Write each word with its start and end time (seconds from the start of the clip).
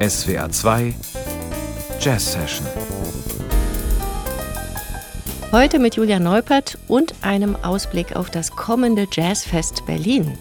SWR 0.00 0.48
2 0.50 0.94
Jazz 2.00 2.32
Session. 2.32 2.66
Heute 5.52 5.78
mit 5.78 5.96
Julia 5.96 6.18
Neupert 6.18 6.78
und 6.88 7.14
einem 7.20 7.56
Ausblick 7.56 8.16
auf 8.16 8.30
das 8.30 8.52
kommende 8.52 9.06
Jazzfest 9.12 9.84
Berlin. 9.84 10.38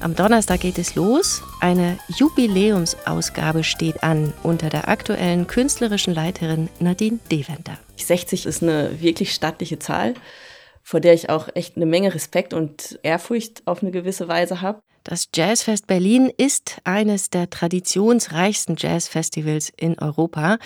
Am 0.00 0.14
Donnerstag 0.14 0.60
geht 0.60 0.78
es 0.78 0.94
los. 0.94 1.42
Eine 1.60 1.98
Jubiläumsausgabe 2.08 3.62
steht 3.62 4.02
an 4.02 4.32
unter 4.42 4.70
der 4.70 4.88
aktuellen 4.88 5.46
künstlerischen 5.46 6.14
Leiterin 6.14 6.70
Nadine 6.80 7.18
Deventer. 7.30 7.76
60 7.96 8.46
ist 8.46 8.62
eine 8.62 9.02
wirklich 9.02 9.34
stattliche 9.34 9.78
Zahl, 9.78 10.14
vor 10.82 11.00
der 11.00 11.12
ich 11.12 11.28
auch 11.28 11.50
echt 11.54 11.76
eine 11.76 11.84
Menge 11.84 12.14
Respekt 12.14 12.54
und 12.54 12.98
Ehrfurcht 13.02 13.60
auf 13.66 13.82
eine 13.82 13.90
gewisse 13.90 14.26
Weise 14.26 14.62
habe. 14.62 14.80
Das 15.08 15.28
Jazzfest 15.32 15.86
Berlin 15.86 16.32
ist 16.36 16.78
eines 16.82 17.30
der 17.30 17.48
traditionsreichsten 17.48 18.74
Jazzfestivals 18.76 19.72
in 19.76 19.96
Europa. 20.00 20.58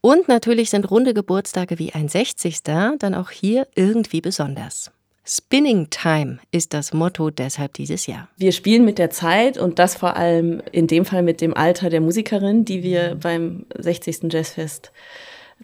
Und 0.00 0.26
natürlich 0.26 0.70
sind 0.70 0.90
runde 0.90 1.12
Geburtstage 1.12 1.78
wie 1.78 1.92
ein 1.92 2.08
60. 2.08 2.62
dann 2.62 3.14
auch 3.14 3.28
hier 3.28 3.68
irgendwie 3.74 4.22
besonders. 4.22 4.90
Spinning 5.26 5.90
Time 5.90 6.38
ist 6.50 6.72
das 6.72 6.94
Motto 6.94 7.28
deshalb 7.28 7.74
dieses 7.74 8.06
Jahr. 8.06 8.30
Wir 8.38 8.52
spielen 8.52 8.86
mit 8.86 8.96
der 8.96 9.10
Zeit 9.10 9.58
und 9.58 9.78
das 9.78 9.96
vor 9.96 10.16
allem 10.16 10.62
in 10.72 10.86
dem 10.86 11.04
Fall 11.04 11.22
mit 11.22 11.42
dem 11.42 11.54
Alter 11.54 11.90
der 11.90 12.00
Musikerin, 12.00 12.64
die 12.64 12.82
wir 12.82 13.16
beim 13.16 13.66
60. 13.76 14.32
Jazzfest 14.32 14.92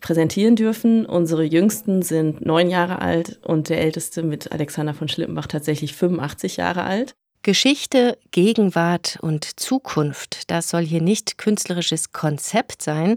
präsentieren 0.03 0.57
dürfen. 0.57 1.07
Unsere 1.07 1.45
Jüngsten 1.45 2.03
sind 2.03 2.45
neun 2.45 2.69
Jahre 2.69 3.01
alt 3.01 3.41
und 3.45 3.71
der 3.71 3.81
älteste 3.81 4.23
mit 4.23 4.53
Alexander 4.53 4.93
von 4.93 5.09
Schlippenbach 5.09 5.47
tatsächlich 5.47 5.95
85 5.95 6.59
Jahre 6.59 6.85
alt. 6.85 7.15
Geschichte, 7.43 8.19
Gegenwart 8.33 9.19
und 9.23 9.59
Zukunft, 9.59 10.51
das 10.51 10.69
soll 10.69 10.85
hier 10.85 11.01
nicht 11.01 11.39
künstlerisches 11.39 12.13
Konzept 12.13 12.83
sein, 12.83 13.17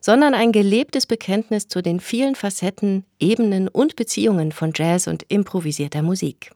sondern 0.00 0.32
ein 0.32 0.52
gelebtes 0.52 1.04
Bekenntnis 1.04 1.68
zu 1.68 1.82
den 1.82 2.00
vielen 2.00 2.34
Facetten, 2.34 3.04
Ebenen 3.20 3.68
und 3.68 3.94
Beziehungen 3.94 4.52
von 4.52 4.72
Jazz 4.74 5.06
und 5.06 5.24
improvisierter 5.28 6.00
Musik. 6.00 6.50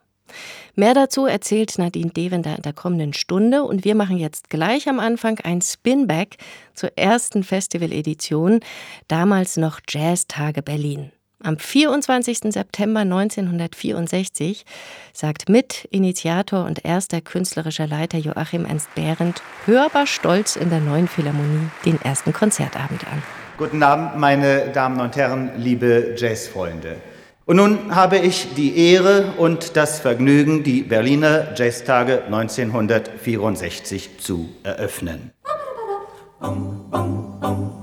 Mehr 0.74 0.94
dazu 0.94 1.26
erzählt 1.26 1.76
Nadine 1.76 2.12
Devender 2.12 2.56
in 2.56 2.62
der 2.62 2.72
kommenden 2.72 3.12
Stunde 3.12 3.64
und 3.64 3.84
wir 3.84 3.94
machen 3.94 4.16
jetzt 4.16 4.48
gleich 4.48 4.88
am 4.88 4.98
Anfang 4.98 5.38
ein 5.40 5.60
Spinback 5.60 6.38
zur 6.72 6.96
ersten 6.96 7.44
Festivaledition, 7.44 8.60
damals 9.08 9.58
noch 9.58 9.80
Jazztage 9.86 10.62
Berlin. 10.62 11.12
Am 11.44 11.58
24. 11.58 12.52
September 12.52 13.00
1964 13.00 14.64
sagt 15.12 15.48
Mitinitiator 15.48 16.64
und 16.64 16.84
erster 16.84 17.20
künstlerischer 17.20 17.88
Leiter 17.88 18.18
Joachim 18.18 18.64
Ernst 18.64 18.94
Behrendt 18.94 19.42
hörbar 19.66 20.06
stolz 20.06 20.54
in 20.54 20.70
der 20.70 20.78
neuen 20.78 21.08
Philharmonie 21.08 21.68
den 21.84 22.00
ersten 22.00 22.32
Konzertabend 22.32 23.04
an. 23.08 23.22
Guten 23.58 23.82
Abend, 23.82 24.18
meine 24.18 24.68
Damen 24.68 25.00
und 25.00 25.16
Herren, 25.16 25.50
liebe 25.56 26.14
Jazzfreunde. 26.16 26.96
Und 27.44 27.56
nun 27.56 27.92
habe 27.92 28.18
ich 28.18 28.54
die 28.54 28.92
Ehre 28.92 29.34
und 29.36 29.76
das 29.76 29.98
Vergnügen, 29.98 30.62
die 30.62 30.82
Berliner 30.82 31.48
Jazztage 31.56 32.22
1964 32.26 34.18
zu 34.20 34.48
eröffnen. 34.62 35.32
Bum, 36.38 36.88
bum, 36.88 37.40
bum. 37.40 37.82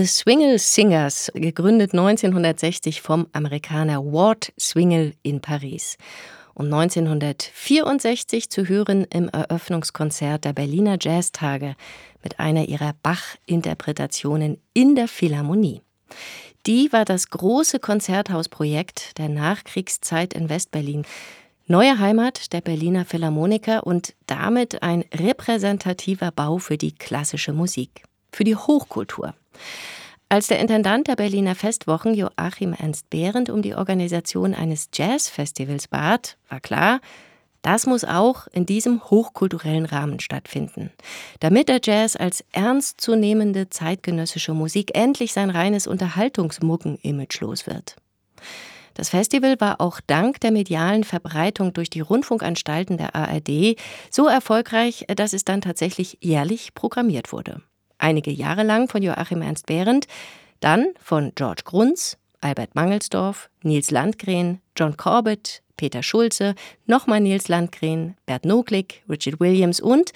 The 0.00 0.06
Swingle 0.06 0.58
Singers, 0.58 1.30
gegründet 1.34 1.92
1960 1.92 3.02
vom 3.02 3.26
Amerikaner 3.34 4.02
Ward 4.02 4.50
Swingle 4.58 5.12
in 5.22 5.42
Paris 5.42 5.98
und 6.54 6.72
1964 6.72 8.48
zu 8.48 8.66
hören 8.66 9.04
im 9.12 9.28
Eröffnungskonzert 9.28 10.46
der 10.46 10.54
Berliner 10.54 10.96
Jazztage 10.98 11.76
mit 12.22 12.40
einer 12.40 12.66
ihrer 12.66 12.94
Bach-Interpretationen 13.02 14.56
in 14.72 14.94
der 14.94 15.06
Philharmonie. 15.06 15.82
Die 16.64 16.90
war 16.94 17.04
das 17.04 17.28
große 17.28 17.78
Konzerthausprojekt 17.78 19.18
der 19.18 19.28
Nachkriegszeit 19.28 20.32
in 20.32 20.48
Westberlin. 20.48 21.04
Neue 21.66 21.98
Heimat 21.98 22.54
der 22.54 22.62
Berliner 22.62 23.04
Philharmoniker 23.04 23.86
und 23.86 24.14
damit 24.26 24.82
ein 24.82 25.04
repräsentativer 25.12 26.30
Bau 26.30 26.56
für 26.56 26.78
die 26.78 26.92
klassische 26.94 27.52
Musik, 27.52 28.04
für 28.32 28.44
die 28.44 28.56
Hochkultur. 28.56 29.34
Als 30.28 30.46
der 30.46 30.60
Intendant 30.60 31.08
der 31.08 31.16
Berliner 31.16 31.56
Festwochen 31.56 32.14
Joachim 32.14 32.72
Ernst 32.72 33.10
Behrendt 33.10 33.50
um 33.50 33.62
die 33.62 33.74
Organisation 33.74 34.54
eines 34.54 34.88
Jazzfestivals 34.94 35.88
bat, 35.88 36.36
war 36.48 36.60
klar, 36.60 37.00
das 37.62 37.86
muss 37.86 38.04
auch 38.04 38.46
in 38.52 38.64
diesem 38.64 39.02
hochkulturellen 39.10 39.84
Rahmen 39.84 40.20
stattfinden, 40.20 40.90
damit 41.40 41.68
der 41.68 41.80
Jazz 41.82 42.16
als 42.16 42.44
ernstzunehmende 42.52 43.68
zeitgenössische 43.68 44.54
Musik 44.54 44.96
endlich 44.96 45.32
sein 45.32 45.50
reines 45.50 45.86
Unterhaltungsmucken-Image 45.86 47.40
los 47.40 47.66
wird. 47.66 47.96
Das 48.94 49.10
Festival 49.10 49.60
war 49.60 49.80
auch 49.80 50.00
dank 50.06 50.40
der 50.40 50.50
medialen 50.50 51.04
Verbreitung 51.04 51.72
durch 51.72 51.90
die 51.90 52.00
Rundfunkanstalten 52.00 52.96
der 52.96 53.14
ARD 53.14 53.76
so 54.10 54.26
erfolgreich, 54.26 55.06
dass 55.14 55.32
es 55.32 55.44
dann 55.44 55.60
tatsächlich 55.60 56.18
jährlich 56.20 56.74
programmiert 56.74 57.32
wurde. 57.32 57.62
Einige 58.00 58.30
Jahre 58.30 58.62
lang 58.62 58.88
von 58.88 59.02
Joachim 59.02 59.42
Ernst 59.42 59.66
Behrendt, 59.66 60.06
dann 60.60 60.86
von 61.02 61.32
George 61.34 61.62
Grunz, 61.64 62.16
Albert 62.40 62.74
Mangelsdorf, 62.74 63.50
Nils 63.62 63.90
Landgren, 63.90 64.60
John 64.74 64.96
Corbett, 64.96 65.62
Peter 65.76 66.02
Schulze, 66.02 66.54
nochmal 66.86 67.20
Nils 67.20 67.48
Landgren, 67.48 68.16
Bert 68.24 68.46
Noglik, 68.46 69.02
Richard 69.08 69.38
Williams 69.38 69.80
und 69.80 70.12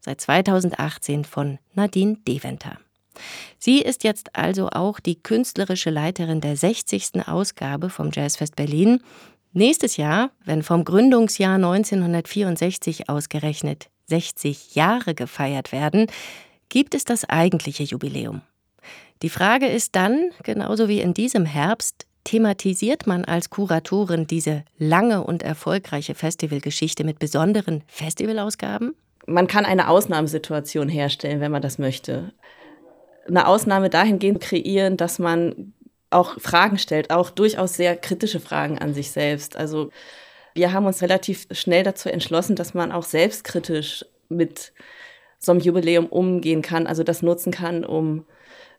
seit 0.00 0.20
2018 0.20 1.24
von 1.24 1.58
Nadine 1.74 2.16
Deventer. 2.26 2.78
Sie 3.58 3.80
ist 3.80 4.02
jetzt 4.02 4.34
also 4.34 4.70
auch 4.70 4.98
die 4.98 5.22
künstlerische 5.22 5.90
Leiterin 5.90 6.40
der 6.40 6.56
60. 6.56 7.26
Ausgabe 7.28 7.90
vom 7.90 8.10
Jazzfest 8.12 8.56
Berlin. 8.56 9.00
Nächstes 9.52 9.96
Jahr, 9.98 10.30
wenn 10.44 10.62
vom 10.62 10.84
Gründungsjahr 10.84 11.56
1964 11.56 13.08
ausgerechnet 13.08 13.88
60 14.06 14.74
Jahre 14.74 15.14
gefeiert 15.14 15.72
werden, 15.72 16.06
gibt 16.68 16.94
es 16.94 17.04
das 17.04 17.28
eigentliche 17.28 17.82
Jubiläum. 17.82 18.42
Die 19.22 19.30
Frage 19.30 19.66
ist 19.66 19.96
dann, 19.96 20.30
genauso 20.42 20.88
wie 20.88 21.00
in 21.00 21.14
diesem 21.14 21.46
Herbst, 21.46 22.06
thematisiert 22.24 23.06
man 23.06 23.24
als 23.24 23.50
Kuratorin 23.50 24.26
diese 24.26 24.64
lange 24.78 25.22
und 25.22 25.42
erfolgreiche 25.42 26.14
Festivalgeschichte 26.14 27.04
mit 27.04 27.18
besonderen 27.18 27.82
Festivalausgaben? 27.86 28.94
Man 29.26 29.46
kann 29.46 29.64
eine 29.64 29.88
Ausnahmesituation 29.88 30.88
herstellen, 30.88 31.40
wenn 31.40 31.52
man 31.52 31.62
das 31.62 31.78
möchte 31.78 32.32
eine 33.28 33.46
Ausnahme 33.46 33.90
dahingehend 33.90 34.40
kreieren, 34.40 34.96
dass 34.96 35.18
man 35.18 35.72
auch 36.10 36.40
Fragen 36.40 36.78
stellt, 36.78 37.10
auch 37.10 37.30
durchaus 37.30 37.74
sehr 37.74 37.96
kritische 37.96 38.40
Fragen 38.40 38.78
an 38.78 38.94
sich 38.94 39.10
selbst. 39.10 39.56
Also 39.56 39.90
wir 40.54 40.72
haben 40.72 40.86
uns 40.86 41.02
relativ 41.02 41.46
schnell 41.50 41.82
dazu 41.82 42.08
entschlossen, 42.08 42.56
dass 42.56 42.74
man 42.74 42.92
auch 42.92 43.02
selbstkritisch 43.02 44.04
mit 44.28 44.72
so 45.38 45.52
einem 45.52 45.60
Jubiläum 45.60 46.06
umgehen 46.06 46.62
kann, 46.62 46.86
also 46.86 47.02
das 47.02 47.22
nutzen 47.22 47.52
kann, 47.52 47.84
um 47.84 48.24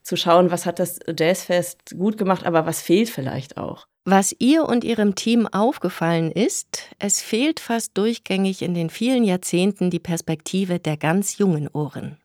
zu 0.03 0.15
schauen, 0.15 0.51
was 0.51 0.65
hat 0.65 0.79
das 0.79 0.99
Jazzfest 1.07 1.95
gut 1.97 2.17
gemacht, 2.17 2.45
aber 2.45 2.65
was 2.65 2.81
fehlt 2.81 3.09
vielleicht 3.09 3.57
auch. 3.57 3.87
Was 4.05 4.33
ihr 4.39 4.63
und 4.63 4.85
ihrem 4.85 5.15
Team 5.15 5.47
aufgefallen 5.47 6.31
ist, 6.31 6.83
es 6.97 7.21
fehlt 7.21 7.59
fast 7.59 7.97
durchgängig 7.97 8.61
in 8.61 8.73
den 8.73 8.89
vielen 8.89 9.25
Jahrzehnten 9.25 9.89
die 9.89 9.99
Perspektive 9.99 10.79
der 10.79 10.95
ganz 10.95 11.37
jungen 11.37 11.67
Ohren. 11.67 12.17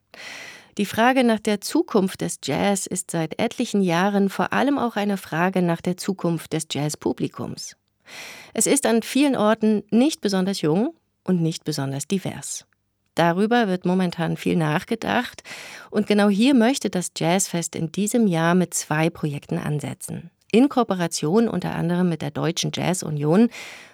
Die 0.78 0.86
Frage 0.86 1.24
nach 1.24 1.40
der 1.40 1.60
Zukunft 1.60 2.20
des 2.20 2.38
Jazz 2.44 2.86
ist 2.86 3.10
seit 3.10 3.38
etlichen 3.40 3.82
Jahren 3.82 4.28
vor 4.28 4.52
allem 4.52 4.78
auch 4.78 4.94
eine 4.94 5.16
Frage 5.16 5.60
nach 5.60 5.80
der 5.80 5.96
Zukunft 5.96 6.52
des 6.52 6.68
Jazzpublikums. 6.70 7.76
Es 8.54 8.66
ist 8.66 8.86
an 8.86 9.02
vielen 9.02 9.36
Orten 9.36 9.82
nicht 9.90 10.20
besonders 10.20 10.60
jung 10.60 10.94
und 11.24 11.42
nicht 11.42 11.64
besonders 11.64 12.06
divers. 12.06 12.64
Darüber 13.14 13.68
wird 13.68 13.84
momentan 13.84 14.36
viel 14.36 14.56
nachgedacht 14.56 15.42
und 15.90 16.06
genau 16.06 16.28
hier 16.28 16.54
möchte 16.54 16.90
das 16.90 17.10
Jazzfest 17.16 17.76
in 17.76 17.92
diesem 17.92 18.26
Jahr 18.26 18.54
mit 18.54 18.74
zwei 18.74 19.10
Projekten 19.10 19.58
ansetzen. 19.58 20.30
In 20.50 20.68
Kooperation 20.68 21.48
unter 21.48 21.74
anderem 21.74 22.08
mit 22.08 22.22
der 22.22 22.30
Deutschen 22.30 22.70
Jazz 22.74 23.02
Union 23.02 23.48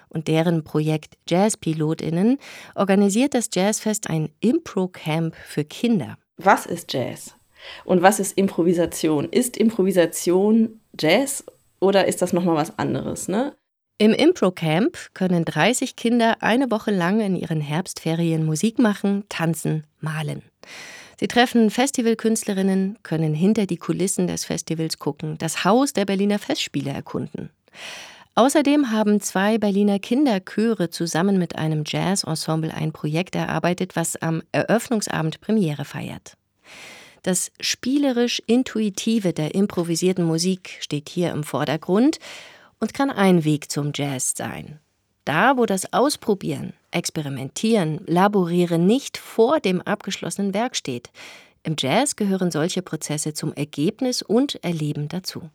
und 0.09 0.27
deren 0.27 0.63
Projekt 0.63 1.17
Jazzpilotinnen 1.27 2.37
organisiert 2.75 3.33
das 3.33 3.49
Jazzfest 3.53 4.09
ein 4.09 4.29
Impro-Camp 4.39 5.35
für 5.35 5.63
Kinder 5.63 6.17
was 6.39 6.65
ist 6.65 6.91
Jazz 6.93 7.35
und 7.83 8.01
was 8.01 8.19
ist 8.19 8.37
Improvisation? 8.37 9.25
Ist 9.29 9.57
Improvisation 9.57 10.79
Jazz 10.97 11.43
oder 11.79 12.07
ist 12.07 12.21
das 12.21 12.33
nochmal 12.33 12.55
was 12.55 12.79
anderes? 12.79 13.27
Ne? 13.27 13.53
Im 14.01 14.13
Impro-Camp 14.13 14.97
können 15.13 15.43
30 15.43 15.97
Kinder 15.97 16.37
eine 16.39 16.71
Woche 16.71 16.89
lang 16.89 17.19
in 17.19 17.35
ihren 17.35 17.59
Herbstferien 17.59 18.45
Musik 18.45 18.79
machen, 18.79 19.25
tanzen, 19.27 19.83
malen. 19.99 20.41
Sie 21.19 21.27
treffen 21.27 21.69
Festivalkünstlerinnen, 21.69 22.97
können 23.03 23.33
hinter 23.33 23.65
die 23.65 23.75
Kulissen 23.75 24.27
des 24.27 24.45
Festivals 24.45 24.99
gucken, 24.99 25.37
das 25.37 25.65
Haus 25.65 25.91
der 25.91 26.05
Berliner 26.05 26.39
Festspiele 26.39 26.91
erkunden. 26.91 27.49
Außerdem 28.35 28.89
haben 28.89 29.19
zwei 29.19 29.57
Berliner 29.57 29.99
Kinderchöre 29.99 30.89
zusammen 30.89 31.37
mit 31.37 31.57
einem 31.57 31.83
Jazz-Ensemble 31.85 32.73
ein 32.73 32.93
Projekt 32.93 33.35
erarbeitet, 33.35 33.97
was 33.97 34.15
am 34.15 34.41
Eröffnungsabend 34.53 35.41
Premiere 35.41 35.83
feiert. 35.83 36.37
Das 37.23 37.51
spielerisch-intuitive 37.59 39.33
der 39.33 39.55
improvisierten 39.55 40.23
Musik 40.23 40.77
steht 40.79 41.09
hier 41.09 41.31
im 41.31 41.43
Vordergrund 41.43 42.17
und 42.79 42.93
kann 42.93 43.09
ein 43.09 43.43
Weg 43.43 43.71
zum 43.71 43.91
Jazz 43.93 44.33
sein. 44.35 44.79
Da, 45.25 45.57
wo 45.57 45.65
das 45.65 45.93
Ausprobieren, 45.93 46.73
Experimentieren, 46.91 48.01
Laborieren 48.07 48.87
nicht 48.87 49.17
vor 49.17 49.59
dem 49.59 49.81
abgeschlossenen 49.81 50.53
Werk 50.53 50.75
steht. 50.75 51.11
Im 51.63 51.75
Jazz 51.77 52.15
gehören 52.15 52.51
solche 52.51 52.81
Prozesse 52.81 53.33
zum 53.33 53.53
Ergebnis 53.53 54.21
und 54.21 54.63
Erleben 54.63 55.07
dazu. 55.07 55.49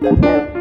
Band 0.00 0.53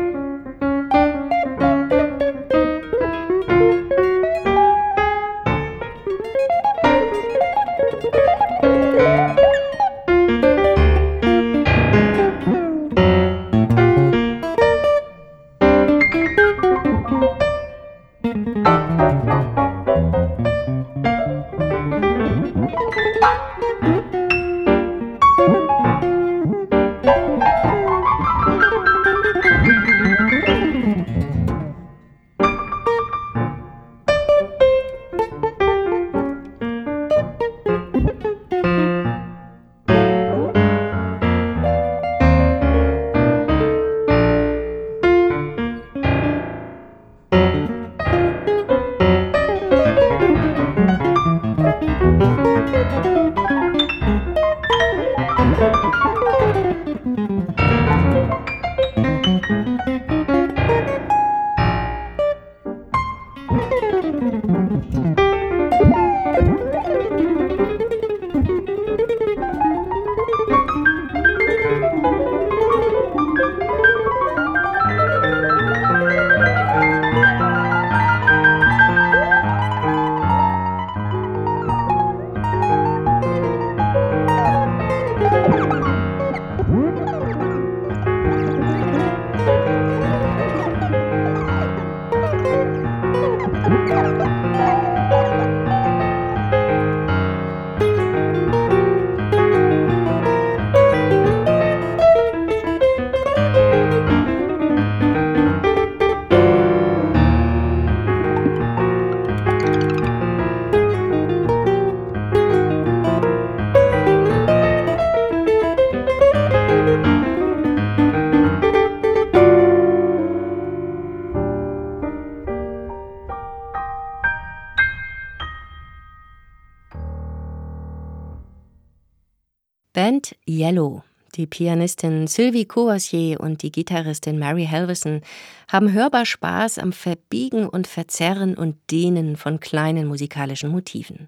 Yellow, 130.63 131.03
die 131.35 131.45
Pianistin 131.45 132.25
Sylvie 132.25 132.63
Courvoisier 132.63 133.41
und 133.41 133.63
die 133.63 133.71
Gitarristin 133.71 134.39
Mary 134.39 134.65
Helveson 134.65 135.19
haben 135.67 135.91
hörbar 135.91 136.25
Spaß 136.25 136.77
am 136.79 136.93
Verbiegen 136.93 137.67
und 137.67 137.85
Verzerren 137.85 138.55
und 138.55 138.77
Dehnen 138.89 139.35
von 139.35 139.59
kleinen 139.59 140.07
musikalischen 140.07 140.69
Motiven. 140.69 141.27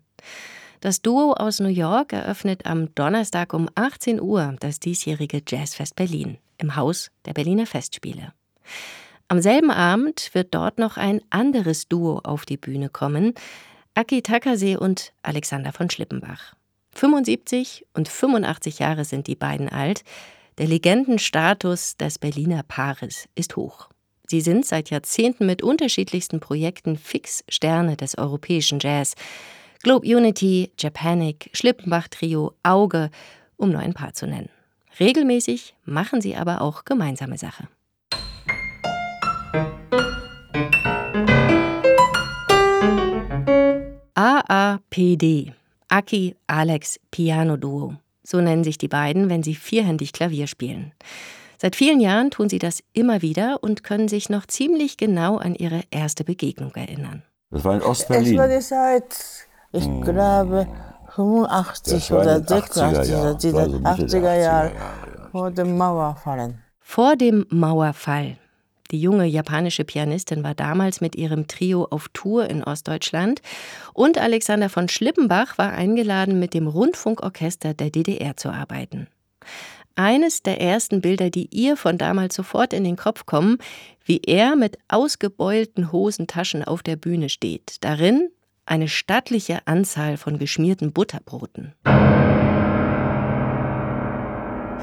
Das 0.79 1.01
Duo 1.01 1.33
aus 1.33 1.59
New 1.59 1.67
York 1.67 2.13
eröffnet 2.13 2.65
am 2.65 2.95
Donnerstag 2.95 3.53
um 3.53 3.67
18 3.75 4.21
Uhr 4.21 4.55
das 4.61 4.79
diesjährige 4.79 5.41
Jazzfest 5.45 5.97
Berlin 5.97 6.37
im 6.57 6.77
Haus 6.77 7.11
der 7.25 7.33
Berliner 7.33 7.65
Festspiele. 7.65 8.31
Am 9.27 9.41
selben 9.41 9.69
Abend 9.69 10.29
wird 10.31 10.55
dort 10.55 10.79
noch 10.79 10.95
ein 10.95 11.19
anderes 11.29 11.89
Duo 11.89 12.21
auf 12.23 12.45
die 12.45 12.57
Bühne 12.57 12.87
kommen, 12.87 13.33
Aki 13.95 14.21
Takase 14.21 14.79
und 14.79 15.11
Alexander 15.23 15.73
von 15.73 15.89
Schlippenbach. 15.89 16.55
75 16.95 17.85
und 17.93 18.07
85 18.07 18.79
Jahre 18.79 19.03
sind 19.03 19.27
die 19.27 19.35
beiden 19.35 19.69
alt. 19.69 20.03
Der 20.57 20.67
Legendenstatus 20.67 21.97
des 21.97 22.17
Berliner 22.17 22.63
Paares 22.63 23.27
ist 23.35 23.57
hoch. 23.57 23.89
Sie 24.27 24.41
sind 24.41 24.65
seit 24.65 24.89
Jahrzehnten 24.89 25.45
mit 25.45 25.61
unterschiedlichsten 25.61 26.39
Projekten 26.39 26.97
fix 26.97 27.43
Sterne 27.49 27.97
des 27.97 28.17
europäischen 28.17 28.79
Jazz. 28.79 29.13
Globe 29.83 30.07
Unity, 30.07 30.71
Japanic, 30.79 31.49
Schlippenbach 31.53 32.07
Trio, 32.07 32.53
Auge, 32.63 33.11
um 33.57 33.71
nur 33.71 33.81
ein 33.81 33.93
paar 33.93 34.13
zu 34.13 34.25
nennen. 34.25 34.49
Regelmäßig 34.99 35.75
machen 35.83 36.21
sie 36.21 36.35
aber 36.35 36.61
auch 36.61 36.85
gemeinsame 36.85 37.37
Sache. 37.37 37.67
AAPD 44.15 45.53
Aki 45.89 46.35
Alex 46.47 46.99
Piano 47.11 47.57
Duo. 47.57 47.95
So 48.23 48.41
nennen 48.41 48.63
sich 48.63 48.77
die 48.77 48.87
beiden, 48.87 49.29
wenn 49.29 49.43
sie 49.43 49.55
vierhändig 49.55 50.13
Klavier 50.13 50.47
spielen. 50.47 50.93
Seit 51.57 51.75
vielen 51.75 51.99
Jahren 51.99 52.31
tun 52.31 52.49
sie 52.49 52.59
das 52.59 52.83
immer 52.93 53.21
wieder 53.21 53.59
und 53.61 53.83
können 53.83 54.07
sich 54.07 54.29
noch 54.29 54.45
ziemlich 54.45 54.97
genau 54.97 55.37
an 55.37 55.55
ihre 55.55 55.83
erste 55.91 56.23
Begegnung 56.23 56.73
erinnern. 56.75 57.23
Das 57.51 57.63
war 57.63 57.75
in 57.75 57.81
Ostberlin. 57.81 58.33
Es 58.33 58.37
war 58.37 58.47
die 58.47 58.59
Zeit, 58.59 59.47
ich 59.71 59.85
hm. 59.85 60.01
glaube, 60.01 60.67
85 61.15 62.11
oder 62.11 62.43
86 62.43 63.15
oder 63.15 63.33
die 63.35 63.47
80er 63.47 64.39
Jahre 64.39 64.71
vor 65.31 65.51
dem 65.51 65.77
Mauerfallen. 65.77 66.61
Vor 66.79 67.15
dem 67.15 67.45
Mauerfall 67.49 68.37
die 68.95 69.01
junge 69.01 69.25
japanische 69.25 69.83
Pianistin 69.83 70.41
war 70.45 70.55
damals 70.55 71.01
mit 71.01 71.17
ihrem 71.17 71.47
Trio 71.47 71.83
auf 71.83 72.07
Tour 72.13 72.49
in 72.49 72.63
Ostdeutschland 72.63 73.41
und 73.93 74.17
Alexander 74.17 74.69
von 74.69 74.87
Schlippenbach 74.87 75.57
war 75.57 75.73
eingeladen, 75.73 76.39
mit 76.39 76.53
dem 76.53 76.65
Rundfunkorchester 76.65 77.73
der 77.73 77.89
DDR 77.89 78.37
zu 78.37 78.51
arbeiten. 78.51 79.07
Eines 79.95 80.43
der 80.43 80.61
ersten 80.61 81.01
Bilder, 81.01 81.29
die 81.29 81.49
ihr 81.51 81.75
von 81.75 81.97
damals 81.97 82.35
sofort 82.35 82.71
in 82.71 82.85
den 82.85 82.95
Kopf 82.95 83.25
kommen, 83.25 83.57
wie 84.05 84.21
er 84.25 84.55
mit 84.55 84.77
ausgebeulten 84.87 85.91
Hosentaschen 85.91 86.63
auf 86.63 86.81
der 86.81 86.95
Bühne 86.95 87.27
steht. 87.27 87.77
Darin 87.81 88.29
eine 88.65 88.87
stattliche 88.87 89.67
Anzahl 89.67 90.15
von 90.15 90.39
geschmierten 90.39 90.93
Butterbroten 90.93 91.73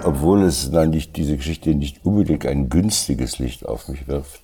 obwohl 0.05 0.43
es 0.43 0.71
dann 0.71 0.91
nicht, 0.91 1.17
diese 1.17 1.37
Geschichte 1.37 1.75
nicht 1.75 2.05
unbedingt 2.05 2.47
ein 2.47 2.69
günstiges 2.69 3.39
Licht 3.39 3.67
auf 3.67 3.89
mich 3.89 4.09
wirft, 4.09 4.43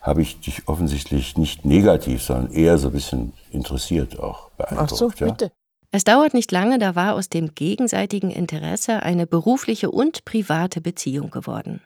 habe 0.00 0.22
ich 0.22 0.40
dich 0.40 0.68
offensichtlich 0.68 1.36
nicht 1.36 1.64
negativ, 1.64 2.22
sondern 2.22 2.52
eher 2.52 2.78
so 2.78 2.88
ein 2.88 2.92
bisschen 2.92 3.32
interessiert 3.50 4.18
auch 4.18 4.50
beeindruckt. 4.50 4.92
Ach 4.92 4.96
so, 4.96 5.08
bitte. 5.08 5.44
Ja? 5.46 5.50
Es 5.90 6.04
dauert 6.04 6.34
nicht 6.34 6.52
lange, 6.52 6.78
da 6.78 6.94
war 6.96 7.14
aus 7.14 7.30
dem 7.30 7.54
gegenseitigen 7.54 8.30
Interesse 8.30 9.02
eine 9.02 9.26
berufliche 9.26 9.90
und 9.90 10.26
private 10.26 10.82
Beziehung 10.82 11.30
geworden. 11.30 11.80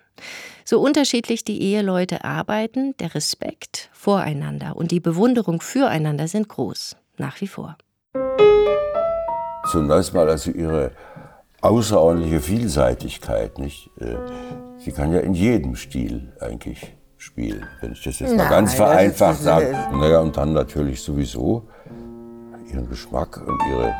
So 0.64 0.80
unterschiedlich 0.80 1.44
die 1.44 1.62
Eheleute 1.62 2.24
arbeiten, 2.24 2.96
der 2.98 3.14
Respekt 3.14 3.90
voreinander 3.92 4.76
und 4.76 4.90
die 4.90 5.00
Bewunderung 5.00 5.60
füreinander 5.60 6.26
sind 6.26 6.48
groß, 6.48 6.96
nach 7.16 7.40
wie 7.40 7.46
vor. 7.46 7.76
Zunächst 9.70 10.12
mal 10.12 10.28
also 10.28 10.50
ihre 10.50 10.90
außerordentliche 11.62 12.40
Vielseitigkeit. 12.40 13.58
Nicht? 13.58 13.90
Äh, 13.98 14.16
sie 14.78 14.92
kann 14.92 15.12
ja 15.12 15.20
in 15.20 15.34
jedem 15.34 15.76
Stil 15.76 16.32
eigentlich 16.40 16.94
spielen, 17.16 17.64
wenn 17.80 17.92
ich 17.92 18.02
das 18.02 18.18
jetzt 18.18 18.36
mal 18.36 18.48
ganz 18.48 18.74
vereinfacht 18.74 19.40
sage. 19.40 19.74
Naja, 19.92 20.20
und 20.20 20.36
dann 20.36 20.52
natürlich 20.52 21.02
sowieso 21.02 21.68
ihren 22.70 22.88
Geschmack 22.88 23.40
und 23.46 23.58
ihre 23.70 23.94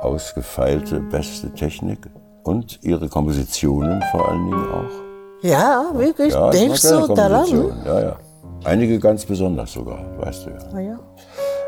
ausgefeilte, 0.00 1.00
beste 1.00 1.52
Technik 1.52 2.08
und 2.44 2.80
ihre 2.82 3.08
Kompositionen 3.08 4.02
vor 4.10 4.28
allen 4.28 4.44
Dingen 4.46 4.72
auch. 4.72 5.02
Ja, 5.42 5.90
wirklich? 5.94 6.32
Ja, 6.32 6.50
Denkst 6.50 6.82
du 6.82 7.14
daran? 7.14 7.46
Ja, 7.84 8.00
ja. 8.00 8.16
Einige 8.64 8.98
ganz 8.98 9.24
besonders 9.24 9.72
sogar, 9.72 10.04
weißt 10.18 10.46
du 10.46 10.50
ja. 10.50 10.58
Ah, 10.72 10.80
ja? 10.80 10.98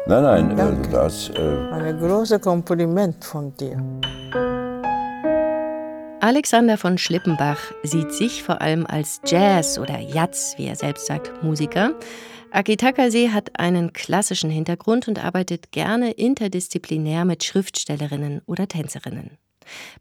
Nein, 0.06 0.22
nein, 0.22 0.60
also 0.60 0.90
das. 0.92 1.30
Äh 1.30 1.70
Ein 1.72 1.98
großes 1.98 2.40
Kompliment 2.40 3.24
von 3.24 3.52
dir. 3.56 3.82
Alexander 6.24 6.78
von 6.78 6.96
Schlippenbach 6.96 7.60
sieht 7.82 8.10
sich 8.14 8.42
vor 8.42 8.62
allem 8.62 8.86
als 8.86 9.20
Jazz- 9.26 9.78
oder 9.78 9.98
Jazz, 9.98 10.54
wie 10.56 10.64
er 10.64 10.74
selbst 10.74 11.04
sagt, 11.04 11.42
Musiker. 11.42 11.94
Akitakase 12.50 13.34
hat 13.34 13.60
einen 13.60 13.92
klassischen 13.92 14.48
Hintergrund 14.48 15.06
und 15.06 15.22
arbeitet 15.22 15.70
gerne 15.70 16.12
interdisziplinär 16.12 17.26
mit 17.26 17.44
Schriftstellerinnen 17.44 18.40
oder 18.46 18.66
Tänzerinnen. 18.66 19.36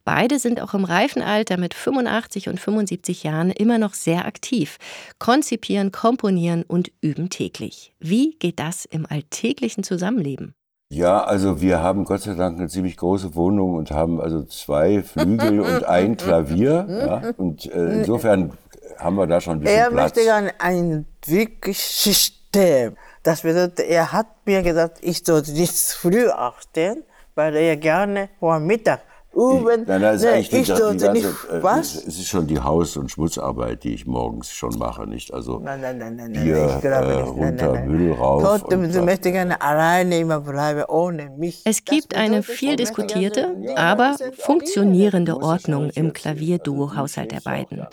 Beide 0.05 0.39
sind 0.39 0.61
auch 0.61 0.73
im 0.73 0.85
reifen 0.85 1.21
Alter 1.21 1.57
mit 1.57 1.73
85 1.73 2.47
und 2.47 2.57
75 2.57 3.23
Jahren 3.23 3.51
immer 3.51 3.77
noch 3.77 3.93
sehr 3.93 4.25
aktiv, 4.25 4.77
konzipieren, 5.19 5.91
komponieren 5.91 6.63
und 6.63 6.89
üben 7.01 7.31
täglich. 7.31 7.95
Wie 7.99 8.37
geht 8.39 8.59
das 8.61 8.85
im 8.85 9.05
alltäglichen 9.05 9.83
Zusammenleben? 9.83 10.55
Ja, 10.93 11.23
also 11.23 11.59
wir 11.59 11.81
haben 11.81 12.05
Gott 12.05 12.21
sei 12.21 12.35
Dank 12.35 12.59
eine 12.59 12.69
ziemlich 12.69 12.97
große 12.97 13.33
Wohnung 13.33 13.75
und 13.75 13.89
haben 13.89 14.21
also 14.21 14.43
zwei 14.43 15.01
Flügel 15.01 15.59
und 15.59 15.85
ein 15.85 16.17
Klavier. 16.23 16.85
Ja, 16.87 17.31
und 17.37 17.65
äh, 17.65 17.99
insofern 17.99 18.53
haben 18.99 19.15
wir 19.15 19.25
da 19.25 19.41
schon 19.41 19.53
ein 19.53 19.59
bisschen 19.61 19.75
er 19.75 19.89
Platz. 19.89 19.91
Er 19.91 20.03
möchte 20.03 20.21
gerne 20.21 20.51
ein 20.59 21.05
wirklich 21.25 21.79
System. 21.79 22.95
Das 23.23 23.41
bedeutet, 23.41 23.79
er 23.79 24.11
hat 24.11 24.27
mir 24.45 24.61
gesagt, 24.61 24.99
ich 25.01 25.23
sollte 25.25 25.51
nicht 25.53 25.73
früh 25.73 26.29
aufstehen, 26.29 27.03
weil 27.33 27.55
er 27.55 27.75
gerne 27.75 28.29
vor 28.39 28.59
Mittag 28.59 29.01
üben. 29.33 29.83
Nein, 29.87 30.01
nein, 30.01 30.15
ist 30.15 30.21
nee, 30.21 30.29
eigentlich 30.29 30.49
die, 30.49 30.57
ich 30.57 30.73
die 30.73 30.79
ganze, 30.79 31.11
nicht, 31.11 31.25
äh, 31.25 31.63
was? 31.63 31.95
Es 31.95 32.19
ist 32.19 32.27
schon 32.27 32.47
die 32.47 32.59
Haus- 32.59 32.97
und 32.97 33.11
Schmutzarbeit, 33.11 33.83
die 33.83 33.93
ich 33.93 34.05
morgens 34.05 34.51
schon 34.51 34.77
mache, 34.77 35.07
nicht? 35.07 35.33
Also 35.33 35.59
Nein, 35.59 35.81
nein, 35.81 35.97
nein, 35.97 36.15
nein, 36.15 36.31
nein, 36.31 36.43
Bier 36.43 36.73
ich 36.75 36.81
glaube 36.81 37.05
äh, 37.05 37.21
nicht. 37.21 37.35
Nein, 37.35 37.49
runter, 37.49 37.71
nein, 37.71 37.87
nein. 37.87 37.97
Müll 37.97 38.13
rauf. 38.13 38.43
Gott, 38.43 38.73
und 38.73 38.81
du 38.93 38.99
was. 38.99 39.05
möchtest 39.05 39.33
gerne 39.33 39.61
alleine 39.61 40.19
immer 40.19 40.39
bleiben, 40.41 40.83
ohne 40.87 41.29
mich. 41.37 41.61
Es 41.65 41.83
gibt 41.83 42.15
eine 42.15 42.43
viel 42.43 42.75
diskutierte, 42.75 43.55
aber 43.75 44.15
funktionierende 44.37 45.37
Ordnung 45.37 45.89
im 45.89 46.13
Klavierduo-Haushalt 46.13 47.31
der 47.31 47.41
beiden. 47.41 47.87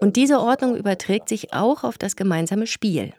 Und 0.00 0.16
diese 0.16 0.40
Ordnung 0.40 0.76
überträgt 0.76 1.28
sich 1.28 1.52
auch 1.52 1.84
auf 1.84 1.96
das 1.96 2.16
gemeinsame 2.16 2.66
Spiel. 2.66 3.12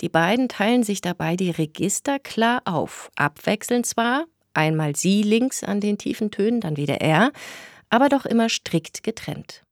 Die 0.00 0.08
beiden 0.08 0.48
teilen 0.48 0.84
sich 0.84 1.00
dabei 1.00 1.34
die 1.34 1.50
Register 1.50 2.20
klar 2.20 2.62
auf, 2.64 3.10
abwechselnd 3.16 3.86
zwar, 3.86 4.26
einmal 4.58 4.96
sie 4.96 5.22
links 5.22 5.62
an 5.62 5.80
den 5.80 5.96
tiefen 5.96 6.30
Tönen, 6.30 6.60
dann 6.60 6.76
wieder 6.76 7.00
er, 7.00 7.32
aber 7.88 8.08
doch 8.08 8.26
immer 8.26 8.48
strikt 8.48 9.02
getrennt. 9.02 9.62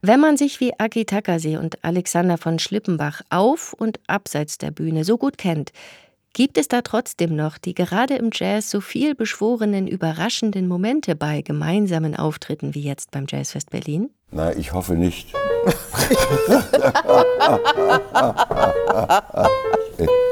Wenn 0.00 0.20
man 0.20 0.36
sich 0.36 0.60
wie 0.60 0.72
Aki 0.78 1.04
Takase 1.04 1.58
und 1.58 1.84
Alexander 1.84 2.38
von 2.38 2.58
Schlippenbach 2.58 3.20
auf 3.28 3.74
und 3.74 4.00
abseits 4.06 4.56
der 4.56 4.70
Bühne 4.70 5.04
so 5.04 5.18
gut 5.18 5.36
kennt, 5.36 5.72
gibt 6.32 6.58
es 6.58 6.66
da 6.68 6.82
trotzdem 6.82 7.36
noch 7.36 7.58
die 7.58 7.74
gerade 7.74 8.16
im 8.16 8.30
Jazz 8.32 8.70
so 8.70 8.80
viel 8.80 9.14
beschworenen, 9.14 9.86
überraschenden 9.86 10.66
Momente 10.68 11.16
bei 11.16 11.42
gemeinsamen 11.42 12.16
Auftritten 12.16 12.74
wie 12.74 12.82
jetzt 12.82 13.10
beim 13.10 13.26
Jazzfest 13.28 13.70
Berlin? 13.70 14.08
Na, 14.30 14.54
ich 14.54 14.72
hoffe 14.72 14.94
nicht. 14.94 15.34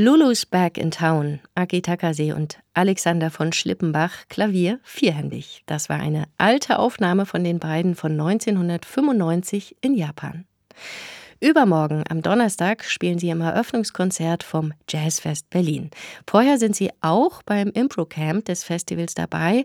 Lulu's 0.00 0.46
Back 0.46 0.78
in 0.78 0.92
Town, 0.92 1.40
Aki 1.56 1.82
Takase 1.82 2.32
und 2.32 2.60
Alexander 2.72 3.32
von 3.32 3.52
Schlippenbach, 3.52 4.28
Klavier 4.28 4.78
vierhändig. 4.84 5.64
Das 5.66 5.88
war 5.88 5.98
eine 5.98 6.26
alte 6.38 6.78
Aufnahme 6.78 7.26
von 7.26 7.42
den 7.42 7.58
beiden 7.58 7.96
von 7.96 8.12
1995 8.12 9.74
in 9.80 9.96
Japan. 9.96 10.44
Übermorgen, 11.40 12.04
am 12.08 12.22
Donnerstag, 12.22 12.84
spielen 12.84 13.18
sie 13.18 13.30
im 13.30 13.40
Eröffnungskonzert 13.40 14.44
vom 14.44 14.72
Jazzfest 14.88 15.50
Berlin. 15.50 15.90
Vorher 16.28 16.58
sind 16.58 16.76
sie 16.76 16.90
auch 17.00 17.42
beim 17.42 17.70
Impro-Camp 17.70 18.44
des 18.44 18.62
Festivals 18.62 19.14
dabei. 19.14 19.64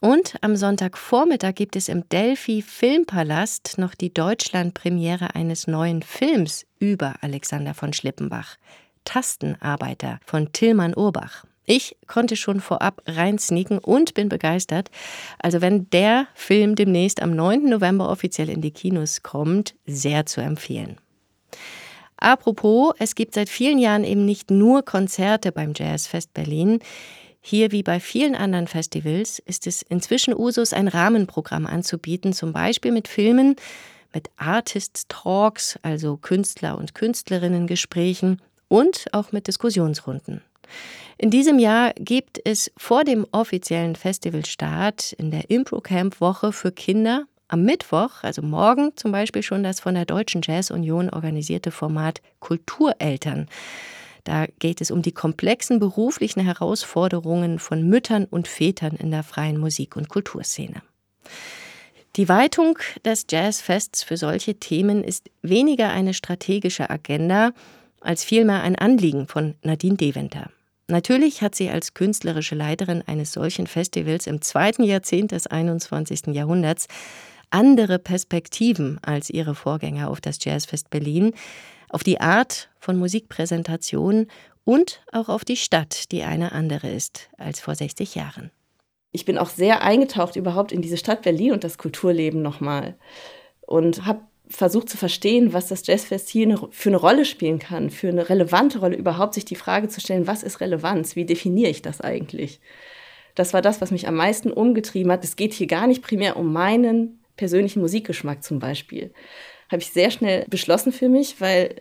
Und 0.00 0.36
am 0.40 0.56
Sonntagvormittag 0.56 1.56
gibt 1.56 1.76
es 1.76 1.90
im 1.90 2.08
Delphi 2.08 2.62
Filmpalast 2.62 3.76
noch 3.76 3.94
die 3.94 4.14
Deutschlandpremiere 4.14 5.34
eines 5.34 5.66
neuen 5.66 6.00
Films 6.00 6.64
über 6.78 7.16
Alexander 7.20 7.74
von 7.74 7.92
Schlippenbach. 7.92 8.56
Tastenarbeiter 9.04 10.18
von 10.24 10.52
Tillmann 10.52 10.94
Urbach. 10.94 11.44
Ich 11.66 11.96
konnte 12.06 12.36
schon 12.36 12.60
vorab 12.60 13.02
reinsneaken 13.06 13.78
und 13.78 14.14
bin 14.14 14.28
begeistert. 14.28 14.90
Also 15.38 15.60
wenn 15.60 15.88
der 15.90 16.26
Film 16.34 16.74
demnächst 16.74 17.22
am 17.22 17.34
9. 17.34 17.64
November 17.64 18.10
offiziell 18.10 18.50
in 18.50 18.60
die 18.60 18.70
Kinos 18.70 19.22
kommt, 19.22 19.74
sehr 19.86 20.26
zu 20.26 20.42
empfehlen. 20.42 20.96
Apropos, 22.16 22.94
es 22.98 23.14
gibt 23.14 23.34
seit 23.34 23.48
vielen 23.48 23.78
Jahren 23.78 24.04
eben 24.04 24.24
nicht 24.24 24.50
nur 24.50 24.82
Konzerte 24.84 25.52
beim 25.52 25.72
Jazzfest 25.74 26.32
Berlin. 26.34 26.80
Hier 27.40 27.72
wie 27.72 27.82
bei 27.82 28.00
vielen 28.00 28.34
anderen 28.34 28.66
Festivals 28.66 29.38
ist 29.38 29.66
es 29.66 29.82
inzwischen 29.82 30.34
Usus, 30.34 30.72
ein 30.72 30.88
Rahmenprogramm 30.88 31.66
anzubieten, 31.66 32.32
zum 32.32 32.52
Beispiel 32.52 32.92
mit 32.92 33.08
Filmen, 33.08 33.56
mit 34.14 34.30
Artists 34.36 35.06
Talks, 35.08 35.78
also 35.82 36.16
Künstler 36.16 36.78
und 36.78 36.94
Künstlerinnen 36.94 37.66
Gesprächen 37.66 38.40
und 38.74 39.06
auch 39.12 39.30
mit 39.30 39.46
Diskussionsrunden. 39.46 40.42
In 41.16 41.30
diesem 41.30 41.60
Jahr 41.60 41.92
gibt 41.94 42.40
es 42.44 42.72
vor 42.76 43.04
dem 43.04 43.24
offiziellen 43.30 43.94
Festivalstart 43.94 45.12
in 45.12 45.30
der 45.30 45.48
Impro-Camp-Woche 45.48 46.50
für 46.50 46.72
Kinder 46.72 47.26
am 47.46 47.62
Mittwoch, 47.62 48.24
also 48.24 48.42
morgen 48.42 48.90
zum 48.96 49.12
Beispiel 49.12 49.44
schon 49.44 49.62
das 49.62 49.78
von 49.78 49.94
der 49.94 50.06
Deutschen 50.06 50.40
Jazz 50.42 50.72
Union 50.72 51.08
organisierte 51.08 51.70
Format 51.70 52.20
Kultureltern. 52.40 53.46
Da 54.24 54.46
geht 54.58 54.80
es 54.80 54.90
um 54.90 55.02
die 55.02 55.12
komplexen 55.12 55.78
beruflichen 55.78 56.40
Herausforderungen 56.40 57.60
von 57.60 57.88
Müttern 57.88 58.24
und 58.24 58.48
Vätern 58.48 58.96
in 58.96 59.12
der 59.12 59.22
freien 59.22 59.58
Musik- 59.60 59.94
und 59.94 60.08
Kulturszene. 60.08 60.82
Die 62.16 62.28
Weitung 62.28 62.78
des 63.04 63.26
Jazzfests 63.30 64.02
für 64.02 64.16
solche 64.16 64.56
Themen 64.56 65.04
ist 65.04 65.30
weniger 65.42 65.90
eine 65.90 66.12
strategische 66.12 66.90
Agenda 66.90 67.52
als 68.04 68.22
vielmehr 68.24 68.62
ein 68.62 68.76
Anliegen 68.76 69.26
von 69.26 69.54
Nadine 69.62 69.96
Deventer. 69.96 70.50
Natürlich 70.86 71.40
hat 71.40 71.54
sie 71.54 71.70
als 71.70 71.94
künstlerische 71.94 72.54
Leiterin 72.54 73.02
eines 73.06 73.32
solchen 73.32 73.66
Festivals 73.66 74.26
im 74.26 74.42
zweiten 74.42 74.84
Jahrzehnt 74.84 75.32
des 75.32 75.46
21. 75.46 76.26
Jahrhunderts 76.28 76.86
andere 77.50 77.98
Perspektiven 77.98 78.98
als 79.02 79.30
ihre 79.30 79.54
Vorgänger 79.54 80.10
auf 80.10 80.20
das 80.20 80.44
Jazzfest 80.44 80.90
Berlin, 80.90 81.32
auf 81.88 82.02
die 82.02 82.20
Art 82.20 82.68
von 82.78 82.96
Musikpräsentation 82.96 84.26
und 84.64 85.02
auch 85.12 85.28
auf 85.28 85.44
die 85.44 85.56
Stadt, 85.56 86.12
die 86.12 86.22
eine 86.22 86.52
andere 86.52 86.90
ist 86.90 87.30
als 87.38 87.60
vor 87.60 87.74
60 87.74 88.14
Jahren. 88.14 88.50
Ich 89.12 89.24
bin 89.24 89.38
auch 89.38 89.48
sehr 89.48 89.82
eingetaucht 89.82 90.36
überhaupt 90.36 90.72
in 90.72 90.82
diese 90.82 90.96
Stadt 90.96 91.22
Berlin 91.22 91.52
und 91.52 91.64
das 91.64 91.78
Kulturleben 91.78 92.42
nochmal 92.42 92.96
und 93.60 94.04
habe 94.04 94.22
versucht 94.48 94.88
zu 94.88 94.96
verstehen, 94.96 95.52
was 95.52 95.68
das 95.68 95.86
Jazzfest 95.86 96.28
hier 96.28 96.68
für 96.70 96.90
eine 96.90 96.98
Rolle 96.98 97.24
spielen 97.24 97.58
kann, 97.58 97.90
für 97.90 98.08
eine 98.08 98.28
relevante 98.28 98.78
Rolle, 98.78 98.96
überhaupt 98.96 99.34
sich 99.34 99.44
die 99.44 99.54
Frage 99.54 99.88
zu 99.88 100.00
stellen, 100.00 100.26
was 100.26 100.42
ist 100.42 100.60
Relevanz, 100.60 101.16
wie 101.16 101.24
definiere 101.24 101.70
ich 101.70 101.82
das 101.82 102.00
eigentlich? 102.00 102.60
Das 103.34 103.52
war 103.52 103.62
das, 103.62 103.80
was 103.80 103.90
mich 103.90 104.06
am 104.06 104.14
meisten 104.14 104.52
umgetrieben 104.52 105.10
hat. 105.10 105.24
Es 105.24 105.36
geht 105.36 105.54
hier 105.54 105.66
gar 105.66 105.86
nicht 105.86 106.02
primär 106.02 106.36
um 106.36 106.52
meinen 106.52 107.20
persönlichen 107.36 107.80
Musikgeschmack 107.80 108.44
zum 108.44 108.58
Beispiel. 108.58 109.12
Habe 109.70 109.82
ich 109.82 109.90
sehr 109.90 110.10
schnell 110.10 110.44
beschlossen 110.48 110.92
für 110.92 111.08
mich, 111.08 111.40
weil 111.40 111.76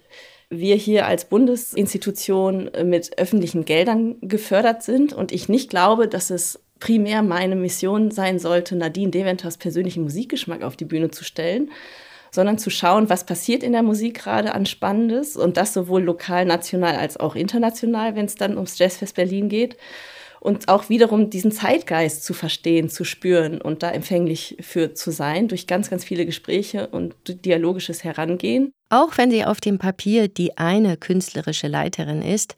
wir 0.49 0.75
hier 0.75 1.05
als 1.05 1.25
Bundesinstitution 1.25 2.71
mit 2.85 3.17
öffentlichen 3.17 3.65
Geldern 3.65 4.15
gefördert 4.21 4.83
sind 4.83 5.13
und 5.13 5.31
ich 5.31 5.49
nicht 5.49 5.69
glaube, 5.69 6.07
dass 6.07 6.29
es 6.29 6.63
primär 6.79 7.23
meine 7.23 7.55
Mission 7.55 8.11
sein 8.11 8.39
sollte, 8.39 8.75
Nadine 8.75 9.11
Deventers 9.11 9.57
persönlichen 9.57 10.03
Musikgeschmack 10.03 10.63
auf 10.63 10.75
die 10.75 10.85
Bühne 10.85 11.11
zu 11.11 11.23
stellen, 11.23 11.71
sondern 12.33 12.57
zu 12.57 12.69
schauen, 12.69 13.09
was 13.09 13.25
passiert 13.25 13.61
in 13.63 13.73
der 13.73 13.83
Musik 13.83 14.23
gerade 14.23 14.55
an 14.55 14.65
Spannendes 14.65 15.37
und 15.37 15.55
das 15.55 15.73
sowohl 15.73 16.01
lokal, 16.01 16.45
national 16.45 16.95
als 16.95 17.17
auch 17.17 17.35
international, 17.35 18.15
wenn 18.15 18.25
es 18.25 18.35
dann 18.35 18.55
ums 18.55 18.77
Jazzfest 18.79 19.15
Berlin 19.15 19.49
geht 19.49 19.77
und 20.43 20.67
auch 20.67 20.89
wiederum 20.89 21.29
diesen 21.29 21.53
Zeitgeist 21.53 22.25
zu 22.25 22.33
verstehen, 22.33 22.89
zu 22.89 23.05
spüren 23.05 23.61
und 23.61 23.81
da 23.81 23.91
empfänglich 23.91 24.57
für 24.59 24.93
zu 24.93 25.11
sein 25.11 25.47
durch 25.47 25.67
ganz, 25.67 25.89
ganz 25.89 26.03
viele 26.03 26.25
Gespräche 26.25 26.87
und 26.87 27.15
dialogisches 27.45 28.03
Herangehen. 28.03 28.73
Auch 28.89 29.17
wenn 29.17 29.31
sie 29.31 29.45
auf 29.45 29.61
dem 29.61 29.77
Papier 29.77 30.27
die 30.27 30.57
eine 30.57 30.97
künstlerische 30.97 31.69
Leiterin 31.69 32.21
ist, 32.21 32.55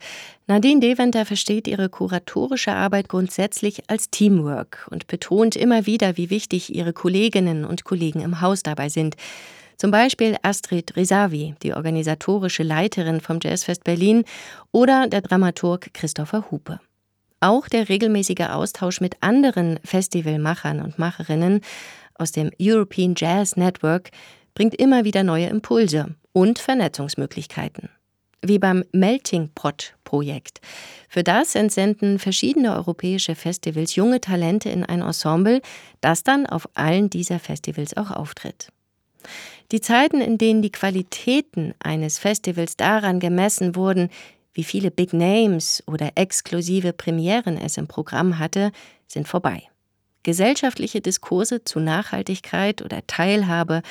Nadine 0.48 0.80
Deventer 0.80 1.24
versteht 1.24 1.68
ihre 1.68 1.88
kuratorische 1.88 2.72
Arbeit 2.72 3.08
grundsätzlich 3.08 3.84
als 3.88 4.10
Teamwork 4.10 4.88
und 4.90 5.06
betont 5.06 5.54
immer 5.54 5.86
wieder, 5.86 6.16
wie 6.16 6.28
wichtig 6.28 6.74
ihre 6.74 6.92
Kolleginnen 6.92 7.64
und 7.64 7.84
Kollegen 7.84 8.20
im 8.20 8.40
Haus 8.40 8.64
dabei 8.64 8.88
sind. 8.88 9.14
Zum 9.76 9.90
Beispiel 9.90 10.36
Astrid 10.42 10.96
Risavi, 10.96 11.54
die 11.62 11.74
organisatorische 11.74 12.62
Leiterin 12.62 13.20
vom 13.20 13.38
Jazzfest 13.42 13.84
Berlin, 13.84 14.24
oder 14.72 15.06
der 15.06 15.20
Dramaturg 15.20 15.92
Christopher 15.92 16.50
Hupe. 16.50 16.80
Auch 17.40 17.68
der 17.68 17.88
regelmäßige 17.88 18.48
Austausch 18.48 19.00
mit 19.00 19.22
anderen 19.22 19.78
Festivalmachern 19.84 20.80
und 20.80 20.98
Macherinnen 20.98 21.60
aus 22.14 22.32
dem 22.32 22.50
European 22.60 23.14
Jazz 23.16 23.56
Network 23.56 24.10
bringt 24.54 24.74
immer 24.74 25.04
wieder 25.04 25.22
neue 25.22 25.48
Impulse 25.48 26.14
und 26.32 26.58
Vernetzungsmöglichkeiten. 26.58 27.90
Wie 28.42 28.58
beim 28.58 28.84
Melting 28.92 29.50
Pot 29.54 29.94
Projekt. 30.04 30.60
Für 31.08 31.22
das 31.22 31.54
entsenden 31.54 32.18
verschiedene 32.18 32.74
europäische 32.74 33.34
Festivals 33.34 33.96
junge 33.96 34.20
Talente 34.20 34.70
in 34.70 34.84
ein 34.84 35.02
Ensemble, 35.02 35.60
das 36.00 36.22
dann 36.22 36.46
auf 36.46 36.68
allen 36.74 37.10
dieser 37.10 37.38
Festivals 37.38 37.96
auch 37.96 38.10
auftritt. 38.10 38.68
Die 39.72 39.80
Zeiten, 39.80 40.20
in 40.20 40.38
denen 40.38 40.62
die 40.62 40.70
Qualitäten 40.70 41.74
eines 41.80 42.18
Festivals 42.18 42.76
daran 42.76 43.18
gemessen 43.20 43.74
wurden, 43.74 44.10
wie 44.52 44.64
viele 44.64 44.90
Big 44.90 45.12
Names 45.12 45.82
oder 45.86 46.12
exklusive 46.14 46.92
Premieren 46.92 47.58
es 47.58 47.76
im 47.76 47.88
Programm 47.88 48.38
hatte, 48.38 48.72
sind 49.06 49.28
vorbei. 49.28 49.64
Gesellschaftliche 50.22 51.00
Diskurse 51.00 51.62
zu 51.62 51.78
Nachhaltigkeit 51.78 52.82
oder 52.82 53.06
Teilhabe 53.06 53.82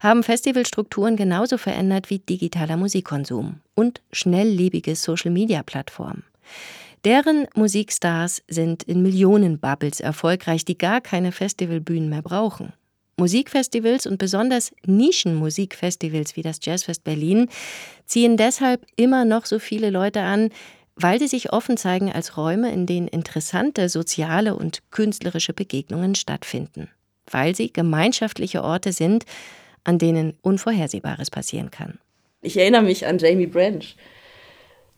haben 0.00 0.24
Festivalstrukturen 0.24 1.14
genauso 1.16 1.56
verändert 1.56 2.10
wie 2.10 2.18
digitaler 2.18 2.76
Musikkonsum 2.76 3.60
und 3.76 4.00
schnelllebige 4.10 4.96
Social-Media-Plattformen. 4.96 6.24
Deren 7.04 7.46
Musikstars 7.54 8.42
sind 8.48 8.82
in 8.82 9.02
Millionenbubbles 9.02 10.00
erfolgreich, 10.00 10.64
die 10.64 10.78
gar 10.78 11.00
keine 11.00 11.32
Festivalbühnen 11.32 12.08
mehr 12.08 12.22
brauchen. 12.22 12.72
Musikfestivals 13.16 14.06
und 14.06 14.18
besonders 14.18 14.72
Nischenmusikfestivals 14.86 16.36
wie 16.36 16.42
das 16.42 16.58
Jazzfest 16.62 17.04
Berlin 17.04 17.48
ziehen 18.06 18.36
deshalb 18.36 18.86
immer 18.96 19.24
noch 19.24 19.46
so 19.46 19.58
viele 19.58 19.90
Leute 19.90 20.20
an, 20.20 20.50
weil 20.96 21.18
sie 21.18 21.26
sich 21.26 21.52
offen 21.52 21.76
zeigen 21.76 22.12
als 22.12 22.36
Räume, 22.36 22.72
in 22.72 22.86
denen 22.86 23.08
interessante 23.08 23.88
soziale 23.88 24.54
und 24.54 24.82
künstlerische 24.90 25.52
Begegnungen 25.52 26.14
stattfinden, 26.14 26.88
weil 27.30 27.54
sie 27.54 27.72
gemeinschaftliche 27.72 28.62
Orte 28.62 28.92
sind, 28.92 29.24
an 29.84 29.98
denen 29.98 30.34
Unvorhersehbares 30.42 31.30
passieren 31.30 31.70
kann. 31.70 31.98
Ich 32.42 32.56
erinnere 32.56 32.82
mich 32.82 33.06
an 33.06 33.18
Jamie 33.18 33.46
Branch, 33.46 33.84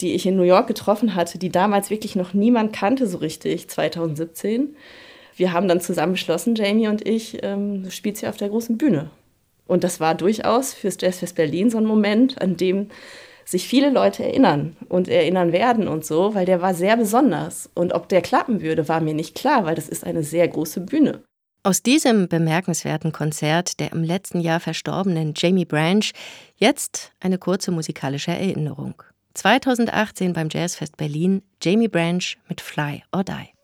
die 0.00 0.14
ich 0.14 0.26
in 0.26 0.37
New 0.37 0.42
York 0.42 0.66
getroffen 0.66 1.14
hatte, 1.14 1.38
die 1.38 1.50
damals 1.50 1.90
wirklich 1.90 2.16
noch 2.16 2.35
niemand 2.35 2.72
kannte 2.72 3.07
so 3.07 3.18
richtig, 3.18 3.68
2017 3.68 4.76
wir 5.37 5.53
haben 5.53 5.68
dann 5.68 5.81
zusammen 5.81 6.12
beschlossen, 6.12 6.55
Jamie 6.55 6.88
und 6.88 7.07
ich, 7.07 7.38
ähm, 7.42 7.85
du 7.85 7.90
spielst 7.90 8.20
hier 8.20 8.31
auf 8.31 8.37
der 8.37 8.49
großen 8.49 8.79
Bühne. 8.79 9.11
Und 9.66 9.85
das 9.85 10.01
war 10.01 10.14
durchaus 10.14 10.75
fürs 10.75 10.96
Jazzfest 11.01 11.35
Berlin 11.35 11.70
so 11.70 11.79
ein 11.79 11.85
Moment, 11.85 12.40
an 12.40 12.57
dem 12.57 12.88
sich 13.44 13.68
viele 13.68 13.90
Leute 13.90 14.25
erinnern 14.25 14.77
und 14.88 15.09
erinnern 15.09 15.53
werden 15.53 15.87
und 15.88 16.05
so, 16.05 16.35
weil 16.35 16.46
der 16.46 16.61
war 16.62 16.75
sehr 16.75 16.96
besonders. 16.96 17.70
Und 17.75 17.92
ob 17.92 18.09
der 18.09 18.20
klappen 18.20 18.61
würde, 18.61 18.88
war 18.88 19.01
mir 19.01 19.14
nicht 19.14 19.35
klar, 19.37 19.64
weil 19.64 19.77
das 19.77 19.88
ist 19.88 20.05
eine 20.05 20.22
sehr 20.22 20.49
große 20.49 20.81
Bühne. 20.81 21.22
Aus 21.62 21.83
diesem 21.83 22.29
bemerkenswerten 22.29 23.12
Konzert 23.12 23.81
der 23.81 23.92
im 23.92 24.05
letzten 24.05 24.40
Jahr 24.40 24.61
verstorbenen 24.61 25.35
Jamie 25.37 25.64
Branch 25.64 26.05
jetzt 26.57 27.12
eine 27.20 27.38
kurze 27.38 27.72
musikalische 27.72 28.31
Erinnerung. 28.31 29.03
2018 29.35 30.33
beim 30.33 30.49
Jazzfest 30.51 30.96
Berlin 30.96 31.42
Jamie 31.62 31.88
Branch 31.88 32.25
mit 32.49 32.61
Fly 32.61 33.03
or 33.12 33.25
Die. 33.25 33.56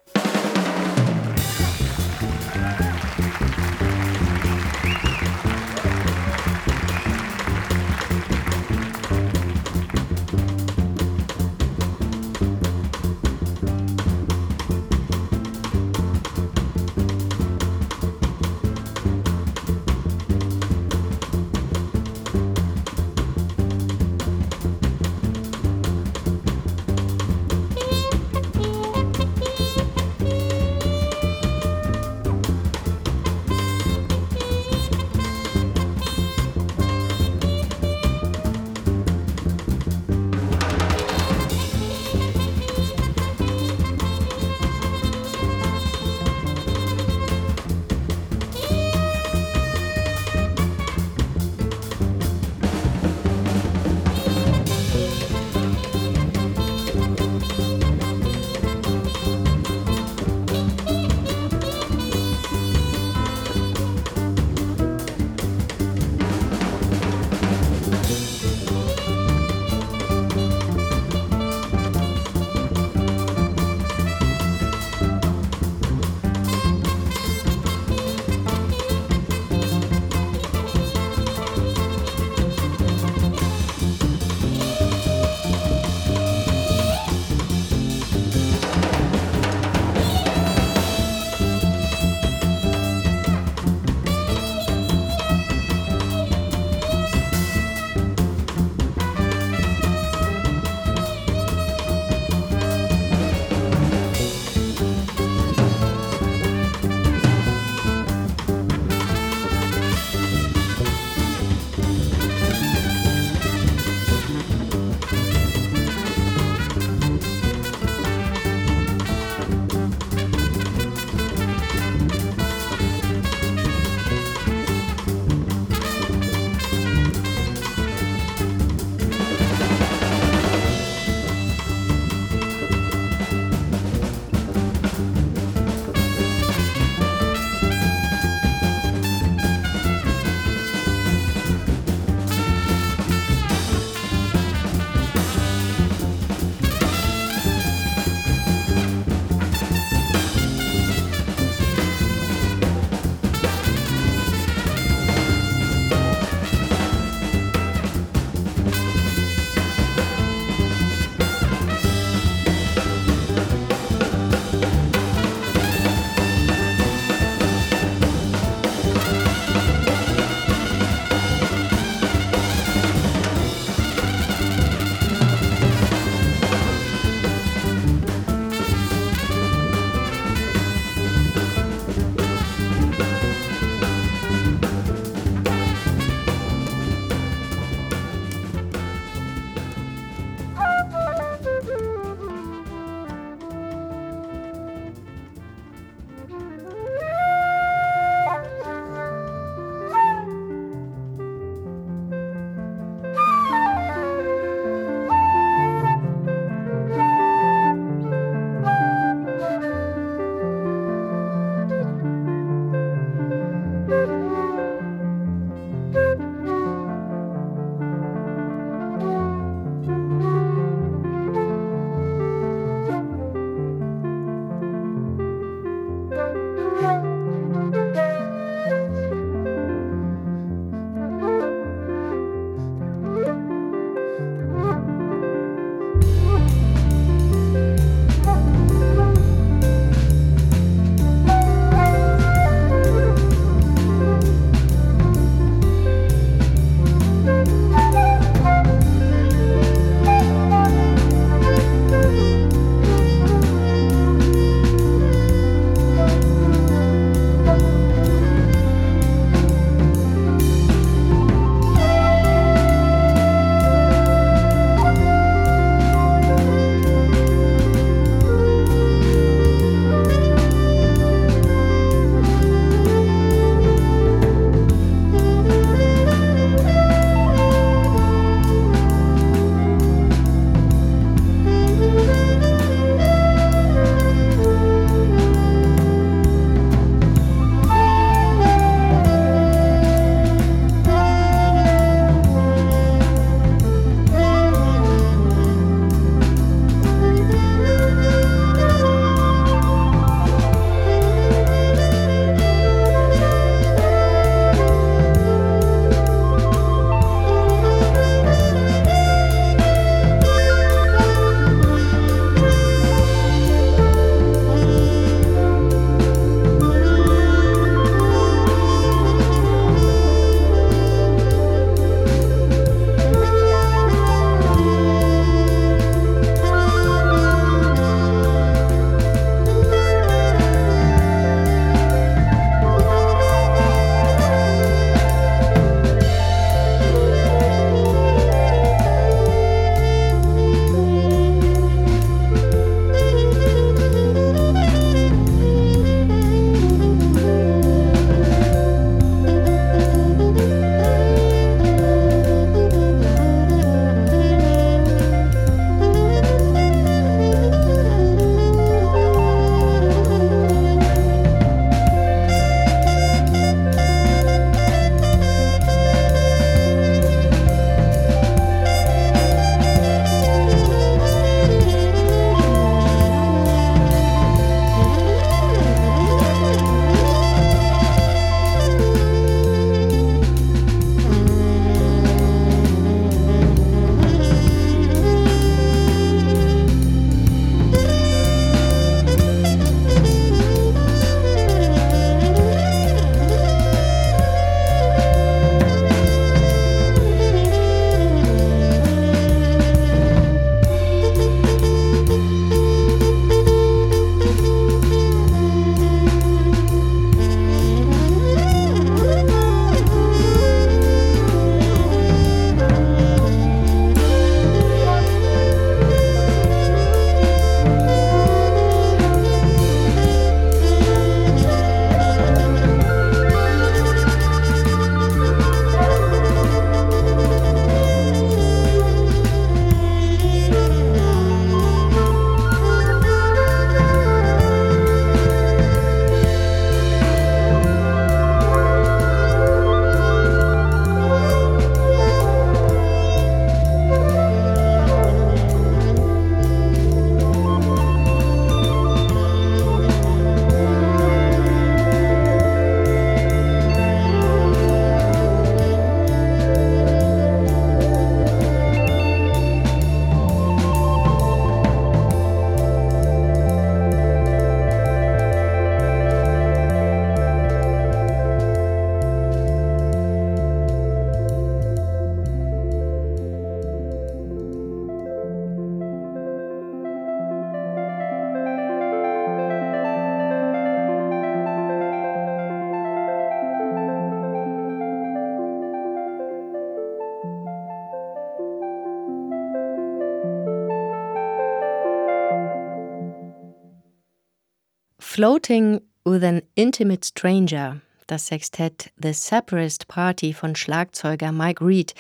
Floating 495.15 495.83
with 496.07 496.25
an 496.25 496.41
Intimate 496.55 497.05
Stranger, 497.05 497.83
das 498.07 498.29
Sextett 498.29 498.91
The 498.97 499.13
Separatist 499.13 499.87
Party 499.87 500.33
von 500.33 500.57
Schlagzeuger 500.57 501.33
Mike 501.33 501.63
Reed. 501.63 501.93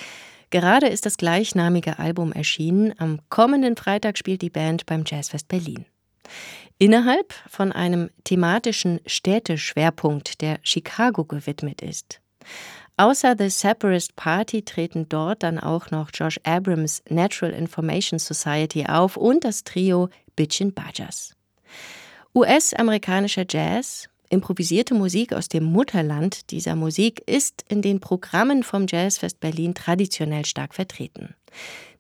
Gerade 0.48 0.87
ist 0.87 1.05
das 1.05 1.18
gleichnamige 1.18 1.98
Album 1.98 2.33
erschienen. 2.33 2.94
Am 2.96 3.20
kommenden 3.29 3.77
Freitag 3.77 4.16
spielt 4.16 4.40
die 4.40 4.48
Band 4.48 4.87
beim 4.87 5.05
Jazzfest 5.07 5.46
Berlin. 5.48 5.85
Innerhalb 6.79 7.35
von 7.51 7.70
einem 7.70 8.09
thematischen 8.25 8.98
Städteschwerpunkt, 9.05 10.40
der 10.40 10.59
Chicago 10.62 11.27
gewidmet 11.27 11.83
ist. 11.83 12.22
Außer 12.96 13.35
The 13.38 13.51
Separatist 13.51 14.16
Party 14.16 14.62
treten 14.62 15.07
dort 15.11 15.42
dann 15.42 15.61
auch 15.61 15.90
noch 15.90 16.09
Josh 16.14 16.40
Abrams 16.44 17.03
Natural 17.11 17.53
Information 17.53 18.18
Society 18.18 18.87
auf 18.87 19.18
und 19.18 19.44
das 19.44 19.64
Trio 19.64 20.09
Bitchin' 20.35 20.72
Badgers. 20.72 21.37
US-amerikanischer 22.35 23.45
Jazz, 23.47 24.09
improvisierte 24.31 24.95
Musik 24.95 25.35
aus 25.35 25.51
dem 25.51 25.64
Mutterland 25.64 26.51
dieser 26.51 26.75
Musik 26.75 27.23
ist 27.27 27.62
in 27.68 27.83
den 27.83 28.01
Programmen 28.01 28.62
vom 28.62 28.87
Jazzfest 28.88 29.38
Berlin 29.38 29.75
traditionell 29.75 30.47
stark 30.47 30.75
vertreten. 30.75 31.35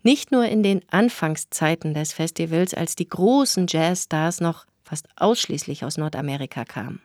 Nicht 0.02 0.32
nur 0.32 0.46
in 0.46 0.62
den 0.62 0.80
Anfangszeiten 0.90 1.92
des 1.92 2.14
Festivals, 2.14 2.72
als 2.72 2.96
die 2.96 3.10
großen 3.10 3.66
Jazzstars 3.68 4.40
noch 4.40 4.64
fast 4.82 5.06
ausschließlich 5.16 5.84
aus 5.84 5.98
Nordamerika 5.98 6.64
kamen. 6.64 7.02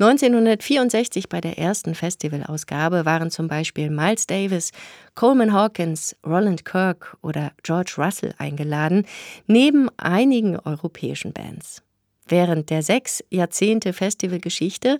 1964 0.00 1.28
bei 1.28 1.40
der 1.40 1.56
ersten 1.56 1.94
Festivalausgabe 1.94 3.04
waren 3.04 3.30
zum 3.30 3.46
Beispiel 3.46 3.90
Miles 3.90 4.26
Davis, 4.26 4.72
Coleman 5.14 5.52
Hawkins, 5.52 6.16
Roland 6.26 6.64
Kirk 6.64 7.16
oder 7.22 7.52
George 7.62 7.94
Russell 7.96 8.34
eingeladen, 8.38 9.06
neben 9.46 9.88
einigen 9.98 10.58
europäischen 10.58 11.32
Bands. 11.32 11.83
Während 12.26 12.70
der 12.70 12.82
sechs 12.82 13.22
Jahrzehnte 13.30 13.92
Festivalgeschichte 13.92 14.98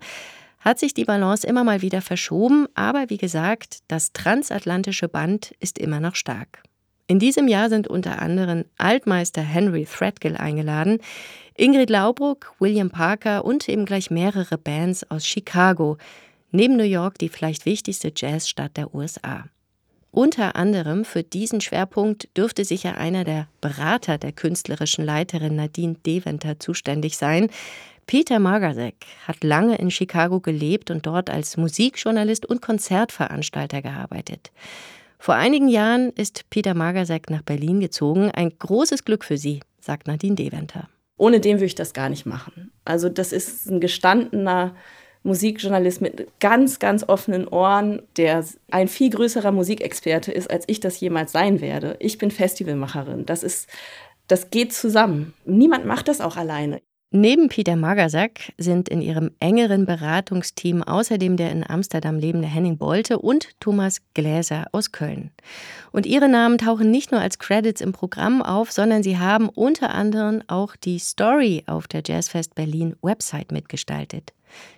hat 0.60 0.78
sich 0.78 0.94
die 0.94 1.04
Balance 1.04 1.46
immer 1.46 1.64
mal 1.64 1.82
wieder 1.82 2.00
verschoben, 2.00 2.66
aber 2.74 3.10
wie 3.10 3.18
gesagt, 3.18 3.80
das 3.88 4.12
transatlantische 4.12 5.08
Band 5.08 5.54
ist 5.60 5.78
immer 5.78 6.00
noch 6.00 6.14
stark. 6.14 6.62
In 7.06 7.18
diesem 7.18 7.48
Jahr 7.48 7.68
sind 7.68 7.86
unter 7.86 8.22
anderem 8.22 8.64
Altmeister 8.78 9.42
Henry 9.42 9.84
Threadgill 9.84 10.36
eingeladen, 10.36 10.98
Ingrid 11.54 11.90
Laubruck, 11.90 12.54
William 12.58 12.90
Parker 12.90 13.44
und 13.44 13.68
eben 13.68 13.84
gleich 13.84 14.10
mehrere 14.10 14.56
Bands 14.56 15.08
aus 15.10 15.26
Chicago, 15.26 15.98
neben 16.50 16.76
New 16.76 16.84
York 16.84 17.18
die 17.18 17.28
vielleicht 17.28 17.66
wichtigste 17.66 18.10
Jazzstadt 18.16 18.76
der 18.78 18.94
USA. 18.94 19.44
Unter 20.14 20.54
anderem 20.54 21.04
für 21.04 21.24
diesen 21.24 21.60
Schwerpunkt 21.60 22.28
dürfte 22.36 22.64
sicher 22.64 22.96
einer 22.98 23.24
der 23.24 23.48
Berater 23.60 24.16
der 24.16 24.30
künstlerischen 24.30 25.04
Leiterin 25.04 25.56
Nadine 25.56 25.96
Deventer 26.06 26.60
zuständig 26.60 27.16
sein. 27.16 27.48
Peter 28.06 28.38
Margasek 28.38 28.94
hat 29.26 29.42
lange 29.42 29.76
in 29.76 29.90
Chicago 29.90 30.38
gelebt 30.38 30.92
und 30.92 31.04
dort 31.04 31.30
als 31.30 31.56
Musikjournalist 31.56 32.46
und 32.46 32.62
Konzertveranstalter 32.62 33.82
gearbeitet. 33.82 34.52
Vor 35.18 35.34
einigen 35.34 35.66
Jahren 35.66 36.10
ist 36.10 36.48
Peter 36.48 36.74
Margasek 36.74 37.28
nach 37.28 37.42
Berlin 37.42 37.80
gezogen. 37.80 38.30
Ein 38.30 38.56
großes 38.56 39.04
Glück 39.04 39.24
für 39.24 39.36
Sie, 39.36 39.62
sagt 39.80 40.06
Nadine 40.06 40.36
Deventer. 40.36 40.88
Ohne 41.16 41.40
den 41.40 41.56
würde 41.56 41.66
ich 41.66 41.74
das 41.74 41.92
gar 41.92 42.08
nicht 42.08 42.24
machen. 42.24 42.70
Also 42.84 43.08
das 43.08 43.32
ist 43.32 43.66
ein 43.66 43.80
gestandener 43.80 44.76
Musikjournalist 45.24 46.00
mit 46.02 46.28
ganz, 46.38 46.78
ganz 46.78 47.02
offenen 47.02 47.48
Ohren, 47.48 48.02
der 48.16 48.44
ein 48.70 48.88
viel 48.88 49.10
größerer 49.10 49.52
Musikexperte 49.52 50.30
ist, 50.30 50.50
als 50.50 50.64
ich 50.68 50.80
das 50.80 51.00
jemals 51.00 51.32
sein 51.32 51.60
werde. 51.60 51.96
Ich 51.98 52.18
bin 52.18 52.30
Festivalmacherin. 52.30 53.26
Das 53.26 53.42
ist, 53.42 53.68
das 54.28 54.50
geht 54.50 54.72
zusammen. 54.74 55.34
Niemand 55.46 55.86
macht 55.86 56.08
das 56.08 56.20
auch 56.20 56.36
alleine. 56.36 56.80
Neben 57.16 57.48
Peter 57.48 57.76
Magasak 57.76 58.52
sind 58.58 58.88
in 58.88 59.00
ihrem 59.00 59.30
engeren 59.38 59.86
Beratungsteam 59.86 60.82
außerdem 60.82 61.36
der 61.36 61.52
in 61.52 61.64
Amsterdam 61.64 62.18
lebende 62.18 62.48
Henning 62.48 62.76
Bolte 62.76 63.20
und 63.20 63.50
Thomas 63.60 64.00
Gläser 64.14 64.64
aus 64.72 64.90
Köln. 64.90 65.30
Und 65.92 66.06
ihre 66.06 66.28
Namen 66.28 66.58
tauchen 66.58 66.90
nicht 66.90 67.12
nur 67.12 67.20
als 67.20 67.38
Credits 67.38 67.80
im 67.80 67.92
Programm 67.92 68.42
auf, 68.42 68.72
sondern 68.72 69.04
sie 69.04 69.16
haben 69.16 69.48
unter 69.48 69.94
anderem 69.94 70.42
auch 70.48 70.74
die 70.74 70.98
Story 70.98 71.62
auf 71.66 71.86
der 71.86 72.02
Jazzfest 72.04 72.56
Berlin 72.56 72.96
Website 73.00 73.52
mitgestaltet. 73.52 74.32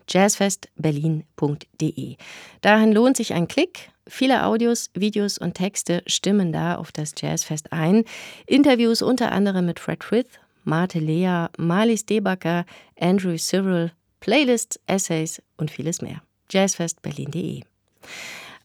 jazzfestberlin.de. 0.07 2.17
Dahin 2.61 2.93
lohnt 2.93 3.17
sich 3.17 3.33
ein 3.33 3.49
Klick. 3.49 3.89
Viele 4.07 4.45
Audios, 4.45 4.91
Videos 4.93 5.39
und 5.39 5.55
Texte 5.55 6.03
stimmen 6.07 6.53
da 6.53 6.75
auf 6.75 6.93
das 6.93 7.15
Jazzfest 7.19 7.73
ein. 7.73 8.05
Interviews 8.47 9.01
unter 9.01 9.33
anderem 9.33 9.65
mit 9.65 9.81
Fred 9.81 10.05
Frith, 10.05 10.39
Marte 10.67 10.99
Lea, 10.99 11.47
Marlies 11.57 12.05
Debacker, 12.05 12.67
Andrew 13.01 13.37
Cyril, 13.39 13.93
Playlists, 14.21 14.79
Essays 14.87 15.41
und 15.57 15.71
vieles 15.71 16.03
mehr. 16.03 16.23
Jazzfestberlin.de 16.51 17.63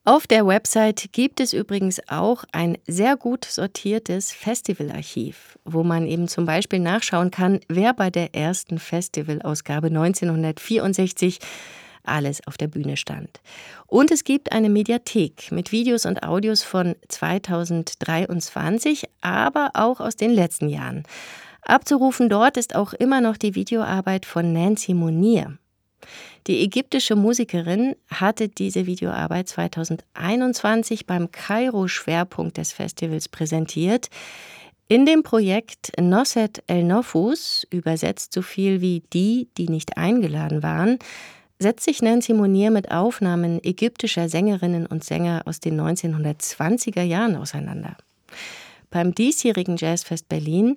auf 0.04 0.26
der 0.26 0.47
Website 0.47 1.10
gibt 1.12 1.39
es 1.39 1.54
übrigens 1.54 2.02
auch 2.08 2.43
ein 2.52 2.76
sehr 2.88 3.16
gut 3.16 3.45
sortiertes 3.45 4.32
Festivalarchiv, 4.32 5.60
wo 5.64 5.84
man 5.84 6.08
eben 6.08 6.28
zum 6.28 6.47
Beispiel 6.47 6.80
nachschauen 6.80 7.30
kann, 7.30 7.60
wer 7.68 7.93
bei 7.93 8.10
der 8.10 8.34
ersten 8.34 8.80
Festivalausgabe 8.80 9.88
1964 9.88 11.38
alles 12.04 12.45
auf 12.47 12.58
der 12.58 12.68
Bühne 12.68 12.97
stand. 12.97 13.41
Und 13.86 14.10
es 14.10 14.24
gibt 14.24 14.52
eine 14.52 14.70
Mediathek 14.70 15.52
mit 15.52 15.72
Videos 15.72 16.08
und 16.08 16.24
Audios 16.24 16.64
von 16.64 16.95
2023, 17.08 19.04
aber 19.22 19.70
auch 19.76 19.99
aus 19.99 20.16
den 20.16 20.32
letzten 20.32 20.68
Jahren. 20.68 21.04
Abzurufen 21.72 22.28
dort 22.28 22.57
ist 22.57 22.76
auch 22.76 22.91
immer 22.91 23.22
noch 23.22 23.38
die 23.38 23.55
Videoarbeit 23.55 24.26
von 24.26 24.51
Nancy 24.51 24.93
Monier. 24.93 25.57
Die 26.47 26.59
ägyptische 26.63 27.15
Musikerin 27.15 27.95
hatte 28.09 28.49
diese 28.49 28.88
Videoarbeit 28.88 29.47
2021 29.47 31.05
beim 31.05 31.32
Kairo-Schwerpunkt 31.32 32.57
des 32.57 32.74
Festivals 32.74 33.30
präsentiert. 33.30 34.09
In 34.89 35.05
dem 35.05 35.24
Projekt 35.24 35.93
Nosset 35.97 36.61
El 36.67 36.84
Nofus, 36.84 37.65
übersetzt 37.69 38.34
so 38.34 38.41
viel 38.41 38.82
wie 38.82 39.03
die, 39.13 39.47
die 39.57 39.69
nicht 39.69 39.95
eingeladen 39.95 40.63
waren, 40.63 40.99
setzt 41.57 41.86
sich 41.86 42.01
Nancy 42.01 42.34
Monier 42.34 42.69
mit 42.69 42.91
Aufnahmen 42.91 43.63
ägyptischer 43.63 44.28
Sängerinnen 44.28 44.88
und 44.88 45.05
Sänger 45.05 45.43
aus 45.45 45.61
den 45.61 45.80
1920er 45.80 47.03
Jahren 47.03 47.38
auseinander. 47.38 47.95
Beim 48.89 49.15
diesjährigen 49.15 49.78
Jazzfest 49.78 50.28
Berlin 50.28 50.76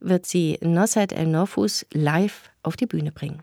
wird 0.00 0.26
sie 0.26 0.58
Nosset 0.62 1.12
El 1.12 1.26
Nofus 1.26 1.86
live 1.92 2.50
auf 2.62 2.76
die 2.76 2.86
Bühne 2.86 3.12
bringen. 3.12 3.42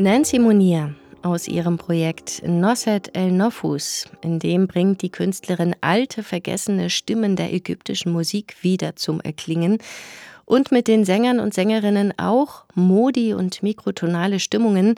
Nancy 0.00 0.38
Monier 0.38 0.94
aus 1.20 1.46
ihrem 1.46 1.76
Projekt 1.76 2.40
Nosset 2.46 3.14
El 3.14 3.32
Nofus, 3.32 4.06
in 4.22 4.38
dem 4.38 4.66
bringt 4.66 5.02
die 5.02 5.10
Künstlerin 5.10 5.76
alte, 5.82 6.22
vergessene 6.22 6.88
Stimmen 6.88 7.36
der 7.36 7.52
ägyptischen 7.52 8.10
Musik 8.10 8.56
wieder 8.62 8.96
zum 8.96 9.20
Erklingen 9.20 9.76
und 10.46 10.72
mit 10.72 10.88
den 10.88 11.04
Sängern 11.04 11.38
und 11.38 11.52
Sängerinnen 11.52 12.14
auch 12.18 12.64
Modi 12.74 13.34
und 13.34 13.62
mikrotonale 13.62 14.40
Stimmungen, 14.40 14.94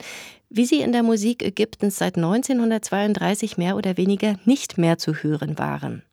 wie 0.49 0.63
sie 0.63 0.79
in 0.79 0.93
der 0.93 1.03
Musik 1.03 1.43
Ägyptens 1.43 1.97
seit 1.97 2.15
1932 2.15 3.57
mehr 3.57 3.75
oder 3.75 3.97
weniger 3.97 4.35
nicht 4.45 4.77
mehr 4.77 4.97
zu 4.97 5.15
hören 5.15 5.57
waren. 5.57 6.03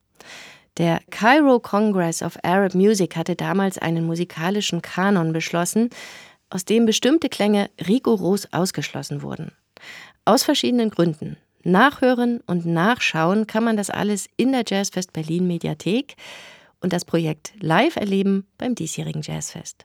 Der 0.79 1.01
Cairo 1.11 1.61
Congress 1.61 2.23
of 2.23 2.39
Arab 2.43 2.75
Music 2.75 3.17
hatte 3.17 3.37
damals 3.37 3.79
einen 3.79 4.05
musikalischen 4.05 4.83
Kanon 4.83 5.33
beschlossen, 5.33 5.91
aus 6.51 6.65
dem 6.65 6.85
bestimmte 6.85 7.29
Klänge 7.29 7.71
rigoros 7.87 8.53
ausgeschlossen 8.53 9.23
wurden. 9.23 9.53
Aus 10.25 10.43
verschiedenen 10.43 10.91
Gründen. 10.91 11.37
Nachhören 11.63 12.41
und 12.47 12.67
nachschauen 12.67 13.47
kann 13.47 13.65
man 13.65 13.77
das 13.77 13.91
alles 13.91 14.29
in 14.37 14.53
der 14.53 14.65
Jazzfest 14.67 15.13
Berlin 15.13 15.47
Mediathek 15.47 16.17
und 16.81 16.93
das 16.93 17.05
Projekt 17.05 17.53
live 17.61 17.97
erleben 17.97 18.47
beim 18.59 18.75
diesjährigen 18.75 19.23
Jazzfest. 19.23 19.85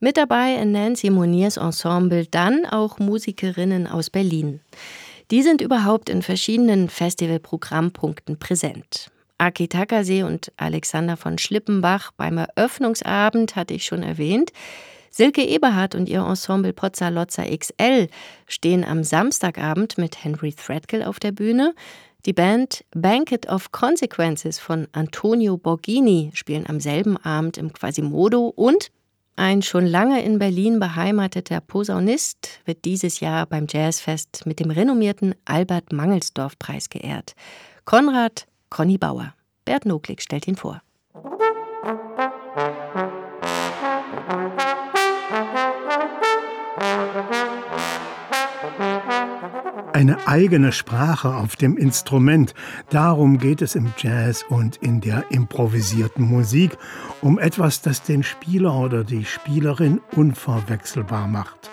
Mit 0.00 0.16
dabei 0.16 0.54
in 0.54 0.72
Nancy 0.72 1.10
Moniers 1.10 1.56
Ensemble 1.56 2.26
dann 2.26 2.66
auch 2.66 2.98
Musikerinnen 2.98 3.86
aus 3.86 4.10
Berlin. 4.10 4.60
Die 5.30 5.42
sind 5.42 5.60
überhaupt 5.60 6.08
in 6.08 6.22
verschiedenen 6.22 6.88
Festivalprogrammpunkten 6.88 8.38
präsent. 8.38 9.10
Aki 9.38 9.68
Takase 9.68 10.24
und 10.24 10.52
Alexander 10.56 11.16
von 11.16 11.38
Schlippenbach 11.38 12.12
beim 12.12 12.38
Eröffnungsabend 12.38 13.56
hatte 13.56 13.74
ich 13.74 13.86
schon 13.86 14.02
erwähnt. 14.02 14.52
Silke 15.10 15.44
Eberhardt 15.44 15.94
und 15.94 16.08
ihr 16.08 16.20
Ensemble 16.20 16.72
Pozza 16.72 17.08
Lozza 17.08 17.44
XL 17.44 18.08
stehen 18.46 18.84
am 18.84 19.04
Samstagabend 19.04 19.98
mit 19.98 20.24
Henry 20.24 20.52
Threadgill 20.52 21.02
auf 21.02 21.18
der 21.18 21.32
Bühne. 21.32 21.74
Die 22.26 22.32
Band 22.32 22.84
Banquet 22.90 23.48
of 23.48 23.72
Consequences 23.72 24.58
von 24.58 24.88
Antonio 24.92 25.56
Borghini 25.56 26.30
spielen 26.34 26.66
am 26.68 26.80
selben 26.80 27.16
Abend 27.16 27.58
im 27.58 27.72
Quasimodo 27.72 28.52
und 28.54 28.90
ein 29.36 29.62
schon 29.62 29.86
lange 29.86 30.20
in 30.24 30.40
Berlin 30.40 30.80
beheimateter 30.80 31.60
Posaunist 31.60 32.60
wird 32.64 32.84
dieses 32.84 33.20
Jahr 33.20 33.46
beim 33.46 33.66
Jazzfest 33.70 34.46
mit 34.46 34.58
dem 34.58 34.72
renommierten 34.72 35.36
Albert 35.44 35.92
Mangelsdorf 35.92 36.58
Preis 36.58 36.90
geehrt. 36.90 37.34
Konrad 37.84 38.48
Conny 38.68 38.98
Bauer. 38.98 39.34
Bert 39.64 39.86
Noklik 39.86 40.22
stellt 40.22 40.48
ihn 40.48 40.56
vor. 40.56 40.82
Eine 49.98 50.28
eigene 50.28 50.70
Sprache 50.70 51.34
auf 51.34 51.56
dem 51.56 51.76
Instrument. 51.76 52.54
Darum 52.88 53.38
geht 53.38 53.62
es 53.62 53.74
im 53.74 53.92
Jazz 53.98 54.44
und 54.48 54.76
in 54.76 55.00
der 55.00 55.24
improvisierten 55.30 56.24
Musik, 56.24 56.78
um 57.20 57.36
etwas, 57.36 57.82
das 57.82 58.04
den 58.04 58.22
Spieler 58.22 58.78
oder 58.78 59.02
die 59.02 59.24
Spielerin 59.24 60.00
unverwechselbar 60.14 61.26
macht. 61.26 61.72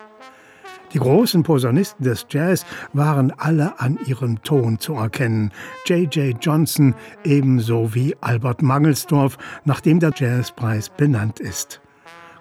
Die 0.91 0.97
großen 0.97 1.43
Posaunisten 1.43 2.03
des 2.03 2.25
Jazz 2.27 2.65
waren 2.93 3.31
alle 3.37 3.79
an 3.79 3.99
ihrem 4.07 4.41
Ton 4.41 4.79
zu 4.79 4.95
erkennen. 4.95 5.51
J.J. 5.85 6.35
Johnson 6.43 6.95
ebenso 7.23 7.93
wie 7.93 8.15
Albert 8.21 8.63
Mangelsdorf, 8.63 9.37
nachdem 9.65 9.99
der 9.99 10.13
Jazzpreis 10.15 10.89
benannt 10.89 11.39
ist. 11.39 11.79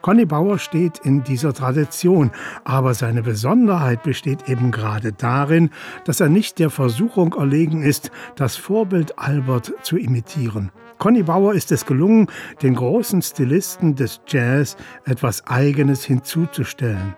Conny 0.05 0.27
Bauer 0.27 0.59
steht 0.59 0.99
in 0.99 1.25
dieser 1.25 1.55
Tradition, 1.55 2.31
aber 2.63 2.93
seine 2.93 3.23
Besonderheit 3.23 4.03
besteht 4.03 4.51
eben 4.51 4.71
gerade 4.71 5.13
darin, 5.13 5.71
dass 6.05 6.21
er 6.21 6.29
nicht 6.29 6.59
der 6.59 6.69
Versuchung 6.69 7.33
erlegen 7.33 7.83
ist, 7.83 8.11
das 8.37 8.55
Vorbild 8.55 9.19
Albert 9.19 9.73
zu 9.81 9.97
imitieren. 9.97 10.71
Conny 10.99 11.23
Bauer 11.23 11.55
ist 11.55 11.73
es 11.73 11.87
gelungen, 11.87 12.27
den 12.61 12.75
großen 12.75 13.23
Stilisten 13.23 13.95
des 13.95 14.21
Jazz 14.27 14.77
etwas 15.07 15.47
Eigenes 15.47 16.05
hinzuzustellen 16.05 17.15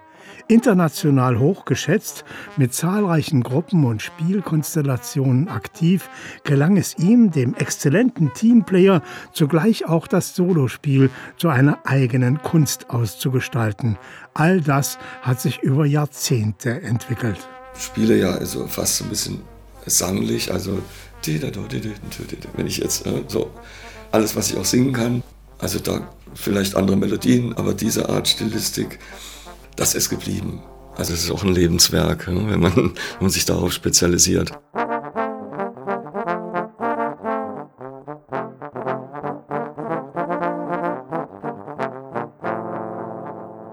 international 0.48 1.38
hochgeschätzt, 1.38 2.24
mit 2.56 2.74
zahlreichen 2.74 3.42
Gruppen 3.42 3.84
und 3.84 4.02
Spielkonstellationen 4.02 5.48
aktiv, 5.48 6.08
gelang 6.44 6.76
es 6.76 6.96
ihm, 6.98 7.30
dem 7.30 7.54
exzellenten 7.54 8.32
Teamplayer 8.34 9.02
zugleich 9.32 9.86
auch 9.86 10.06
das 10.06 10.34
Solospiel 10.34 11.10
zu 11.36 11.48
einer 11.48 11.78
eigenen 11.84 12.42
Kunst 12.42 12.90
auszugestalten. 12.90 13.98
All 14.34 14.60
das 14.60 14.98
hat 15.22 15.40
sich 15.40 15.62
über 15.62 15.86
Jahrzehnte 15.86 16.82
entwickelt. 16.82 17.38
Spiele 17.78 18.16
ja 18.16 18.30
also 18.30 18.66
fast 18.66 19.02
ein 19.02 19.08
bisschen 19.08 19.40
sanglich, 19.86 20.52
also 20.52 20.80
wenn 22.54 22.66
ich 22.66 22.78
jetzt 22.78 23.06
äh, 23.06 23.24
so 23.26 23.50
alles, 24.12 24.36
was 24.36 24.50
ich 24.50 24.56
auch 24.56 24.64
singen 24.64 24.92
kann, 24.92 25.22
also 25.58 25.78
da 25.78 26.08
vielleicht 26.34 26.76
andere 26.76 26.96
Melodien, 26.96 27.54
aber 27.56 27.74
diese 27.74 28.08
Art 28.08 28.28
Stilistik, 28.28 28.98
das 29.76 29.94
ist 29.94 30.08
geblieben. 30.08 30.62
Also 30.96 31.12
es 31.12 31.24
ist 31.24 31.30
auch 31.30 31.44
ein 31.44 31.52
Lebenswerk, 31.52 32.26
wenn 32.26 32.60
man, 32.60 32.74
wenn 32.74 32.92
man 33.20 33.30
sich 33.30 33.44
darauf 33.44 33.72
spezialisiert. 33.72 34.58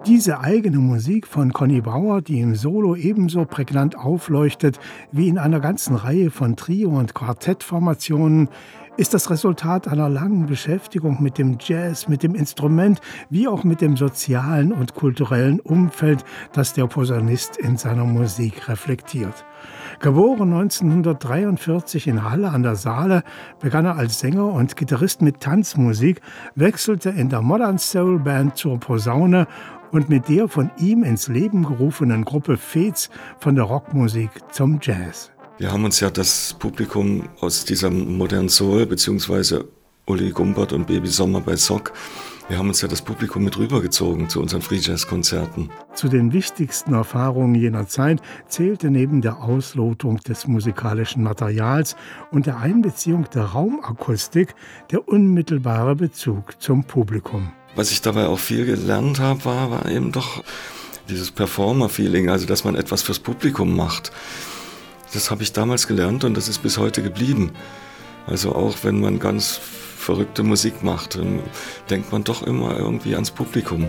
Diese 0.06 0.42
eigene 0.42 0.80
Musik 0.80 1.26
von 1.26 1.54
Conny 1.54 1.80
Bauer, 1.80 2.22
die 2.22 2.42
im 2.42 2.56
Solo 2.56 2.96
ebenso 2.96 3.46
prägnant 3.46 3.98
aufleuchtet 3.98 4.78
wie 5.14 5.30
in 5.30 5.38
einer 5.38 5.62
ganzen 5.62 5.96
Reihe 5.96 6.30
von 6.30 6.58
Trio- 6.58 7.00
und 7.00 7.16
Quartettformationen, 7.16 8.50
ist 8.96 9.14
das 9.14 9.30
Resultat 9.30 9.88
einer 9.88 10.08
langen 10.08 10.46
Beschäftigung 10.46 11.22
mit 11.22 11.38
dem 11.38 11.58
Jazz, 11.60 12.08
mit 12.08 12.22
dem 12.22 12.36
Instrument, 12.36 13.02
wie 13.30 13.48
auch 13.48 13.64
mit 13.64 13.82
dem 13.82 13.98
sozialen 13.98 14.72
und 14.72 14.94
kulturellen 14.94 15.60
Umfeld, 15.60 16.24
das 16.54 16.74
der 16.74 16.86
Posaunist 16.86 17.58
in 17.58 17.78
seiner 17.78 18.06
Musik 18.06 18.70
reflektiert. 18.70 19.46
Geboren 20.00 20.54
1943 20.54 22.08
in 22.08 22.30
Halle 22.30 22.52
an 22.52 22.62
der 22.62 22.76
Saale, 22.76 23.24
begann 23.60 23.86
er 23.86 23.98
als 23.98 24.20
Sänger 24.20 24.46
und 24.46 24.76
Gitarrist 24.76 25.22
mit 25.22 25.40
Tanzmusik, 25.40 26.22
wechselte 26.56 27.10
in 27.10 27.30
der 27.30 27.42
Modern 27.42 27.80
Soul 27.80 28.20
Band 28.20 28.58
zur 28.58 28.80
Posaune 28.80 29.48
und 29.92 30.10
mit 30.10 30.30
der 30.30 30.48
von 30.48 30.70
ihm 30.78 31.04
ins 31.04 31.28
Leben 31.28 31.64
gerufenen 31.64 32.26
Gruppe 32.26 32.58
Fez 32.58 33.10
von 33.40 33.56
der 33.56 33.66
Rockmusik 33.66 34.30
zum 34.52 34.80
Jazz. 34.82 35.33
Wir 35.58 35.72
haben 35.72 35.86
uns 35.86 36.00
ja 36.00 36.10
das 36.10 36.56
Publikum 36.58 37.30
aus 37.40 37.66
dieser 37.66 37.90
modernen 37.90 38.50
Soul, 38.50 38.86
beziehungsweise 38.86 39.66
Uli 40.06 40.32
Gumbert 40.32 40.74
und 40.74 40.88
Baby 40.88 41.08
Sommer 41.08 41.42
bei 41.42 41.56
Sock, 41.56 41.94
wir 42.50 42.58
haben 42.58 42.68
uns 42.68 42.82
ja 42.82 42.90
das 42.90 43.02
Publikum 43.02 43.46
mit 43.46 43.58
rübergezogen 43.58 44.28
zu 44.28 44.42
unseren 44.42 44.62
Free 44.62 44.80
Jazz 44.82 45.08
Konzerten. 45.08 45.70
Zu 45.96 46.10
den 46.10 46.34
wichtigsten 46.34 46.94
Erfahrungen 46.94 47.56
jener 47.56 47.88
Zeit 47.88 48.22
zählte 48.50 48.92
neben 48.92 49.22
der 49.22 49.42
Auslotung 49.42 50.18
des 50.18 50.46
musikalischen 50.46 51.24
Materials 51.24 51.96
und 52.32 52.46
der 52.46 52.58
Einbeziehung 52.58 53.28
der 53.34 53.46
Raumakustik 53.46 54.56
der 54.92 55.08
unmittelbare 55.08 55.96
Bezug 55.96 56.62
zum 56.62 56.84
Publikum. 56.84 57.54
Was 57.76 57.92
ich 57.92 58.02
dabei 58.02 58.28
auch 58.28 58.40
viel 58.40 58.66
gelernt 58.66 59.22
habe, 59.22 59.46
war, 59.46 59.72
war 59.72 59.90
eben 59.90 60.12
doch 60.12 60.44
dieses 61.08 61.32
Performer-Feeling, 61.32 62.30
also 62.30 62.46
dass 62.46 62.66
man 62.66 62.76
etwas 62.76 63.04
fürs 63.04 63.20
Publikum 63.20 63.74
macht. 63.76 64.12
Das 65.14 65.30
habe 65.30 65.44
ich 65.44 65.54
damals 65.54 65.88
gelernt 65.88 66.24
und 66.24 66.36
das 66.36 66.48
ist 66.48 66.64
bis 66.64 66.80
heute 66.80 67.04
geblieben. 67.04 67.52
Also 68.26 68.56
auch 68.56 68.78
wenn 68.84 69.00
man 69.00 69.20
ganz 69.20 69.58
verrückte 69.58 70.42
Musik 70.42 70.84
macht, 70.84 71.20
denkt 71.90 72.12
man 72.12 72.24
doch 72.24 72.42
immer 72.42 72.78
irgendwie 72.78 73.14
ans 73.14 73.30
Publikum. 73.30 73.88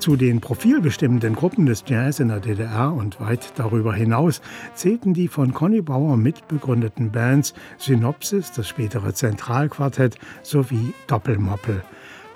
Zu 0.00 0.16
den 0.16 0.40
profilbestimmenden 0.40 1.34
Gruppen 1.36 1.66
des 1.66 1.84
Jazz 1.86 2.18
in 2.18 2.28
der 2.28 2.40
DDR 2.40 2.92
und 2.94 3.20
weit 3.20 3.52
darüber 3.56 3.94
hinaus 3.94 4.40
zählten 4.74 5.12
die 5.12 5.28
von 5.28 5.52
Conny 5.52 5.82
Bauer 5.82 6.16
mitbegründeten 6.16 7.12
Bands 7.12 7.52
Synopsis, 7.76 8.50
das 8.52 8.66
spätere 8.66 9.12
Zentralquartett 9.12 10.16
sowie 10.42 10.94
Doppelmoppel. 11.06 11.84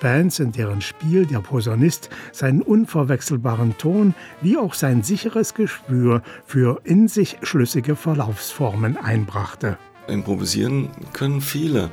Bands, 0.02 0.40
in 0.40 0.50
deren 0.50 0.80
Spiel 0.80 1.26
der 1.26 1.38
Posaunist 1.38 2.10
seinen 2.32 2.60
unverwechselbaren 2.60 3.78
Ton 3.78 4.14
wie 4.42 4.58
auch 4.58 4.74
sein 4.74 5.04
sicheres 5.04 5.54
Gespür 5.54 6.22
für 6.44 6.80
in 6.82 7.06
sich 7.06 7.38
schlüssige 7.42 7.94
Verlaufsformen 7.94 8.96
einbrachte. 8.96 9.78
Improvisieren 10.08 10.88
können 11.12 11.40
viele, 11.40 11.88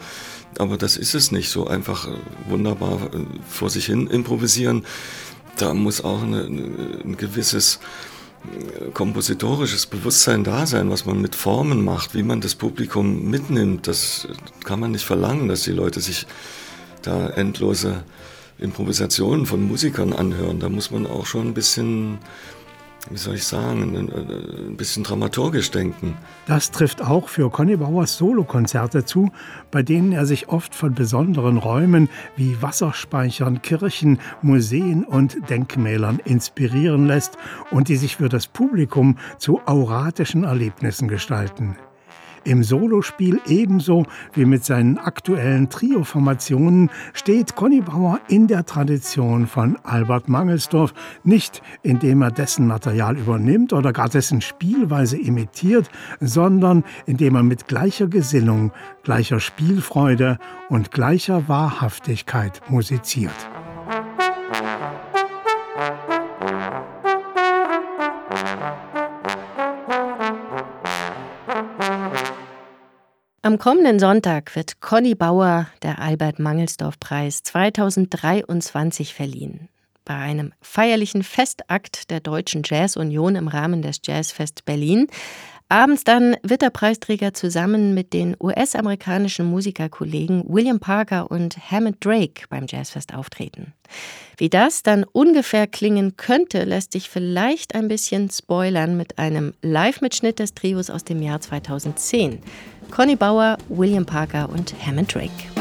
aber 0.57 0.75
das 0.77 0.97
ist 0.97 1.13
es 1.13 1.31
nicht 1.31 1.49
so 1.51 1.67
einfach 1.67 2.07
äh, 2.07 2.11
wunderbar 2.49 3.13
äh, 3.13 3.25
vor 3.47 3.69
sich 3.69 3.85
hin 3.85 4.07
improvisieren. 4.07 4.85
Da 5.57 5.75
muss 5.75 6.03
auch 6.03 6.23
eine, 6.23 6.41
ein 6.41 7.15
gewisses 7.15 7.79
kompositorisches 8.93 9.85
Bewusstsein 9.85 10.43
da 10.43 10.65
sein, 10.65 10.89
was 10.89 11.05
man 11.05 11.21
mit 11.21 11.35
Formen 11.35 11.83
macht, 11.83 12.15
wie 12.15 12.23
man 12.23 12.41
das 12.41 12.55
Publikum 12.55 13.29
mitnimmt. 13.29 13.85
Das 13.85 14.27
kann 14.63 14.79
man 14.79 14.91
nicht 14.91 15.03
verlangen, 15.03 15.49
dass 15.49 15.63
die 15.63 15.73
Leute 15.73 15.99
sich 15.99 16.25
da 17.01 17.29
endlose 17.29 18.03
Improvisationen 18.57 19.45
von 19.45 19.65
Musikern 19.65 20.13
anhören. 20.13 20.59
Da 20.59 20.69
muss 20.69 20.91
man 20.91 21.05
auch 21.05 21.25
schon 21.25 21.47
ein 21.47 21.53
bisschen 21.53 22.19
wie 23.09 23.17
soll 23.17 23.35
ich 23.35 23.45
sagen, 23.45 23.95
ein 23.95 24.77
bisschen 24.77 25.03
dramaturgisch 25.03 25.71
denken. 25.71 26.17
Das 26.47 26.71
trifft 26.71 27.01
auch 27.01 27.29
für 27.29 27.49
Conny 27.49 27.77
Bauers 27.77 28.17
Solokonzerte 28.17 29.05
zu, 29.05 29.31
bei 29.71 29.81
denen 29.81 30.11
er 30.11 30.25
sich 30.25 30.49
oft 30.49 30.75
von 30.75 30.93
besonderen 30.93 31.57
Räumen 31.57 32.09
wie 32.35 32.61
Wasserspeichern, 32.61 33.61
Kirchen, 33.61 34.19
Museen 34.41 35.03
und 35.03 35.37
Denkmälern 35.49 36.19
inspirieren 36.23 37.07
lässt 37.07 37.37
und 37.71 37.87
die 37.87 37.95
sich 37.95 38.17
für 38.17 38.29
das 38.29 38.47
Publikum 38.47 39.17
zu 39.37 39.61
auratischen 39.65 40.43
Erlebnissen 40.43 41.07
gestalten. 41.07 41.77
Im 42.43 42.63
Solospiel 42.63 43.41
ebenso 43.47 44.05
wie 44.33 44.45
mit 44.45 44.63
seinen 44.63 44.97
aktuellen 44.97 45.69
Trio-Formationen 45.69 46.89
steht 47.13 47.55
Conny 47.55 47.81
Bauer 47.81 48.19
in 48.27 48.47
der 48.47 48.65
Tradition 48.65 49.47
von 49.47 49.77
Albert 49.83 50.29
Mangelsdorf, 50.29 50.93
nicht 51.23 51.61
indem 51.83 52.21
er 52.21 52.31
dessen 52.31 52.67
Material 52.67 53.17
übernimmt 53.17 53.73
oder 53.73 53.91
gar 53.91 54.09
dessen 54.09 54.41
Spielweise 54.41 55.17
imitiert, 55.17 55.89
sondern 56.19 56.83
indem 57.05 57.35
er 57.35 57.43
mit 57.43 57.67
gleicher 57.67 58.07
Gesinnung, 58.07 58.71
gleicher 59.03 59.39
Spielfreude 59.39 60.37
und 60.69 60.91
gleicher 60.91 61.47
Wahrhaftigkeit 61.47 62.61
musiziert. 62.69 63.58
Am 73.49 73.57
kommenden 73.57 73.97
Sonntag 73.97 74.55
wird 74.55 74.79
Conny 74.79 75.15
Bauer 75.15 75.65
der 75.81 75.97
Albert 75.97 76.37
Mangelsdorf 76.37 76.99
Preis 76.99 77.41
2023 77.41 79.15
verliehen. 79.15 79.69
Bei 80.05 80.13
einem 80.13 80.53
feierlichen 80.61 81.23
Festakt 81.23 82.11
der 82.11 82.19
Deutschen 82.19 82.61
Jazz 82.63 82.95
Union 82.95 83.35
im 83.35 83.47
Rahmen 83.47 83.81
des 83.81 84.01
Jazzfest 84.05 84.65
Berlin 84.65 85.07
Abends 85.71 86.03
dann 86.03 86.35
wird 86.41 86.63
der 86.63 86.71
Preisträger 86.71 87.35
zusammen 87.35 87.93
mit 87.93 88.11
den 88.11 88.35
US-amerikanischen 88.41 89.45
Musikerkollegen 89.45 90.43
William 90.47 90.79
Parker 90.79 91.29
und 91.29 91.57
Hammond 91.69 92.03
Drake 92.03 92.45
beim 92.49 92.65
Jazzfest 92.67 93.13
auftreten. 93.13 93.73
Wie 94.37 94.49
das 94.49 94.81
dann 94.81 95.03
ungefähr 95.03 95.67
klingen 95.67 96.17
könnte, 96.17 96.63
lässt 96.63 96.93
sich 96.93 97.07
vielleicht 97.07 97.75
ein 97.75 97.87
bisschen 97.87 98.31
spoilern 98.31 98.97
mit 98.97 99.19
einem 99.19 99.53
Live-Mitschnitt 99.61 100.39
des 100.39 100.55
Trios 100.55 100.89
aus 100.89 101.03
dem 101.03 101.21
Jahr 101.21 101.39
2010. 101.39 102.39
Conny 102.89 103.15
Bauer, 103.15 103.59
William 103.69 104.07
Parker 104.07 104.49
und 104.49 104.73
Hammond 104.83 105.13
Drake. 105.13 105.58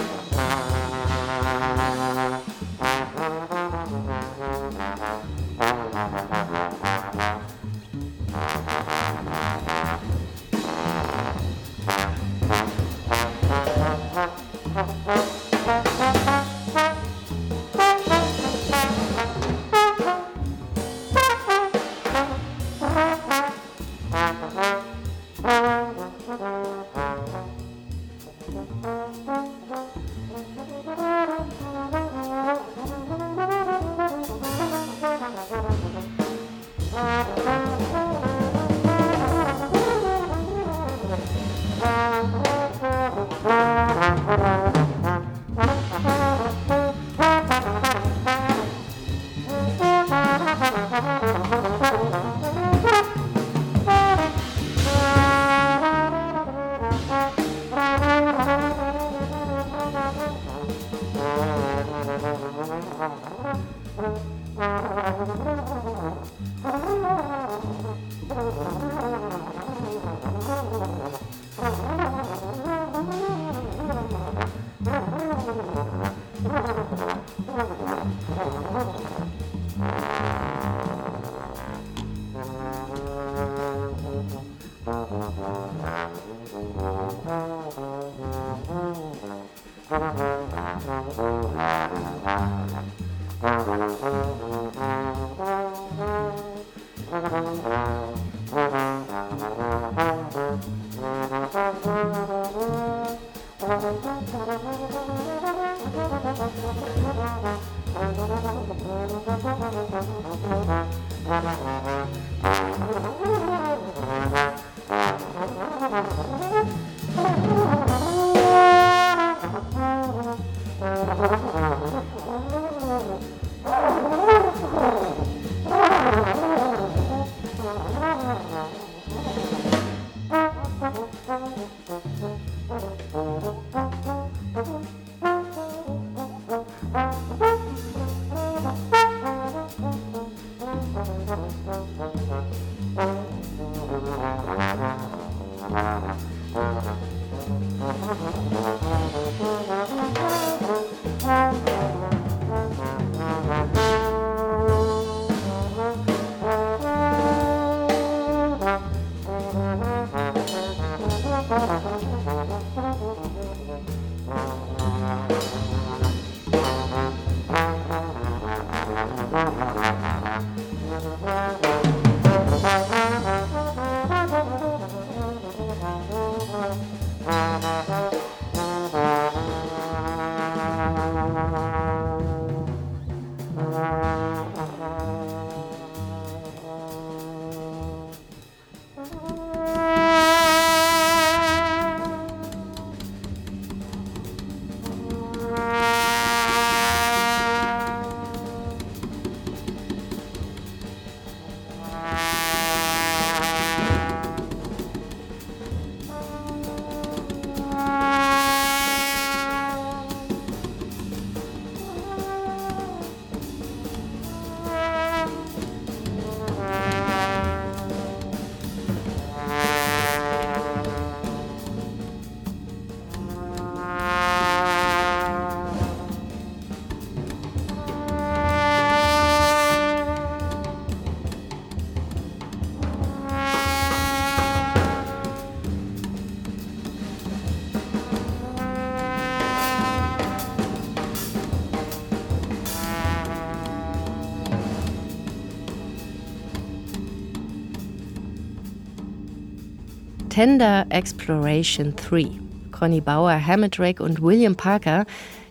Tender 250.38 250.86
Exploration 250.90 251.96
3. 251.96 252.30
Conny 252.70 253.00
Bauer, 253.00 253.44
Hammond 253.44 253.80
und 253.98 254.22
William 254.22 254.54
Parker 254.54 255.04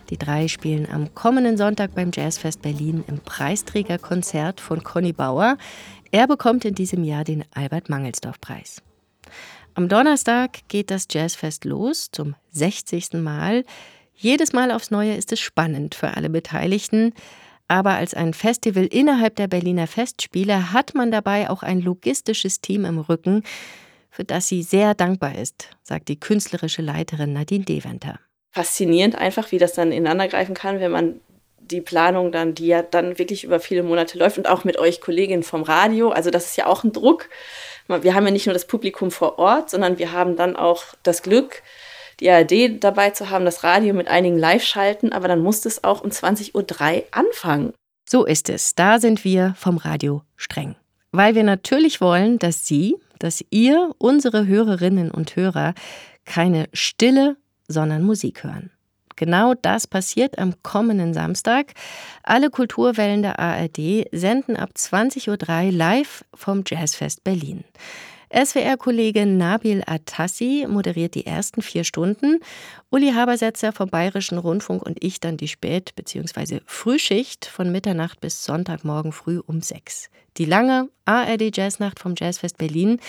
die 0.08 0.16
drei 0.16 0.48
spielen 0.48 0.88
am 0.90 1.14
kommenden 1.14 1.58
Sonntag 1.58 1.94
beim 1.94 2.10
Jazzfest 2.10 2.62
Berlin 2.62 3.04
im 3.06 3.18
Preisträgerkonzert 3.18 4.62
von 4.62 4.82
Conny 4.82 5.12
Bauer. 5.12 5.58
Er 6.10 6.26
bekommt 6.26 6.64
in 6.64 6.74
diesem 6.74 7.04
Jahr 7.04 7.24
den 7.24 7.44
Albert-Mangelsdorff-Preis. 7.52 8.80
Am 9.74 9.90
Donnerstag 9.90 10.60
geht 10.68 10.90
das 10.90 11.06
Jazzfest 11.10 11.66
los, 11.66 12.08
zum 12.10 12.34
60. 12.52 13.12
Mal. 13.12 13.66
Jedes 14.14 14.54
Mal 14.54 14.70
aufs 14.70 14.90
Neue 14.90 15.16
ist 15.16 15.32
es 15.32 15.40
spannend 15.40 15.96
für 15.96 16.16
alle 16.16 16.30
Beteiligten. 16.30 17.12
Aber 17.70 17.90
als 17.90 18.14
ein 18.14 18.32
Festival 18.32 18.86
innerhalb 18.86 19.36
der 19.36 19.48
Berliner 19.48 19.86
Festspiele 19.86 20.72
hat 20.72 20.94
man 20.94 21.10
dabei 21.10 21.50
auch 21.50 21.62
ein 21.62 21.82
logistisches 21.82 22.62
Team 22.62 22.86
im 22.86 22.98
Rücken, 22.98 23.42
für 24.18 24.24
das 24.24 24.48
sie 24.48 24.64
sehr 24.64 24.94
dankbar 24.94 25.36
ist, 25.36 25.68
sagt 25.84 26.08
die 26.08 26.18
künstlerische 26.18 26.82
Leiterin 26.82 27.32
Nadine 27.32 27.64
Deventer 27.64 28.18
faszinierend 28.50 29.14
einfach, 29.14 29.52
wie 29.52 29.58
das 29.58 29.74
dann 29.74 29.92
ineinandergreifen 29.92 30.52
kann, 30.54 30.80
wenn 30.80 30.90
man 30.90 31.20
die 31.60 31.80
Planung 31.80 32.32
dann, 32.32 32.54
die 32.54 32.66
ja 32.66 32.82
dann 32.82 33.16
wirklich 33.16 33.44
über 33.44 33.60
viele 33.60 33.84
Monate 33.84 34.18
läuft 34.18 34.36
und 34.36 34.48
auch 34.48 34.64
mit 34.64 34.78
euch 34.80 35.00
Kolleginnen 35.00 35.44
vom 35.44 35.62
Radio. 35.62 36.10
Also 36.10 36.30
das 36.30 36.46
ist 36.46 36.56
ja 36.56 36.66
auch 36.66 36.82
ein 36.82 36.92
Druck. 36.92 37.28
Wir 37.86 38.14
haben 38.16 38.24
ja 38.24 38.32
nicht 38.32 38.46
nur 38.46 38.54
das 38.54 38.66
Publikum 38.66 39.12
vor 39.12 39.38
Ort, 39.38 39.70
sondern 39.70 39.98
wir 39.98 40.10
haben 40.10 40.34
dann 40.34 40.56
auch 40.56 40.82
das 41.04 41.22
Glück, 41.22 41.62
die 42.18 42.28
ARD 42.30 42.82
dabei 42.82 43.10
zu 43.10 43.30
haben, 43.30 43.44
das 43.44 43.62
Radio 43.62 43.94
mit 43.94 44.08
einigen 44.08 44.38
Live-Schalten, 44.38 45.12
aber 45.12 45.28
dann 45.28 45.40
muss 45.40 45.64
es 45.64 45.84
auch 45.84 46.02
um 46.02 46.10
20.03 46.10 46.96
Uhr 46.96 47.04
anfangen. 47.12 47.74
So 48.08 48.24
ist 48.24 48.48
es. 48.48 48.74
Da 48.74 48.98
sind 48.98 49.24
wir 49.24 49.54
vom 49.56 49.76
Radio 49.76 50.22
streng. 50.36 50.74
Weil 51.12 51.36
wir 51.36 51.44
natürlich 51.44 52.00
wollen, 52.00 52.38
dass 52.40 52.66
Sie, 52.66 52.96
dass 53.18 53.44
ihr, 53.50 53.92
unsere 53.98 54.46
Hörerinnen 54.46 55.10
und 55.10 55.36
Hörer, 55.36 55.74
keine 56.24 56.68
stille, 56.72 57.36
sondern 57.68 58.02
Musik 58.02 58.44
hören. 58.44 58.70
Genau 59.16 59.54
das 59.54 59.88
passiert 59.88 60.38
am 60.38 60.54
kommenden 60.62 61.12
Samstag. 61.12 61.72
Alle 62.22 62.50
Kulturwellen 62.50 63.22
der 63.22 63.40
ARD 63.40 64.06
senden 64.12 64.56
ab 64.56 64.70
20.03 64.76 65.66
Uhr 65.66 65.72
live 65.72 66.24
vom 66.34 66.62
Jazzfest 66.64 67.24
Berlin. 67.24 67.64
SWR-Kollege 68.30 69.24
Nabil 69.24 69.82
Atassi 69.86 70.66
moderiert 70.68 71.14
die 71.14 71.24
ersten 71.24 71.62
vier 71.62 71.84
Stunden, 71.84 72.40
Uli 72.90 73.12
Habersetzer 73.12 73.72
vom 73.72 73.88
Bayerischen 73.88 74.38
Rundfunk 74.38 74.82
und 74.82 75.02
ich 75.02 75.20
dann 75.20 75.36
die 75.36 75.48
Spät- 75.48 75.94
bzw. 75.96 76.60
Frühschicht 76.66 77.46
von 77.46 77.72
Mitternacht 77.72 78.20
bis 78.20 78.44
Sonntagmorgen 78.44 79.12
früh 79.12 79.40
um 79.46 79.62
sechs. 79.62 80.10
Die 80.36 80.44
lange 80.44 80.88
ARD 81.04 81.56
Jazznacht 81.56 81.98
vom 81.98 82.14
Jazzfest 82.16 82.58
Berlin 82.58 83.00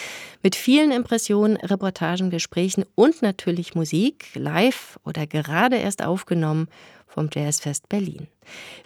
mit 0.41 0.55
vielen 0.55 0.91
Impressionen, 0.91 1.57
Reportagen, 1.57 2.29
Gesprächen 2.29 2.85
und 2.95 3.21
natürlich 3.21 3.75
Musik, 3.75 4.27
live 4.35 4.99
oder 5.03 5.27
gerade 5.27 5.75
erst 5.75 6.03
aufgenommen 6.03 6.69
vom 7.07 7.29
Jazzfest 7.33 7.89
Berlin. 7.89 8.27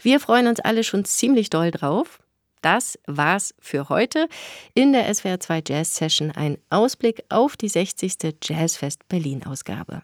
Wir 0.01 0.19
freuen 0.19 0.47
uns 0.47 0.59
alle 0.59 0.83
schon 0.83 1.05
ziemlich 1.05 1.49
doll 1.49 1.71
drauf. 1.71 2.19
Das 2.63 2.97
war's 3.07 3.53
für 3.59 3.89
heute 3.89 4.29
in 4.73 4.93
der 4.93 5.13
SWR 5.13 5.37
2 5.37 5.63
Jazz 5.67 5.97
Session. 5.97 6.31
Ein 6.31 6.57
Ausblick 6.69 7.23
auf 7.27 7.57
die 7.57 7.67
60. 7.67 8.37
Jazzfest 8.41 9.05
Berlin 9.09 9.45
Ausgabe. 9.45 10.01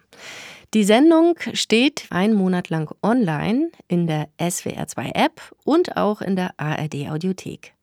Die 0.74 0.84
Sendung 0.84 1.36
steht 1.54 2.06
einen 2.10 2.36
Monat 2.36 2.70
lang 2.70 2.94
online 3.02 3.72
in 3.88 4.08
der 4.08 4.28
SWR 4.38 4.88
2 4.88 5.12
App 5.16 5.42
und 5.64 5.96
auch 5.96 6.22
in 6.22 6.36
der 6.36 6.52
ARD 6.58 7.10
Audiothek. 7.10 7.74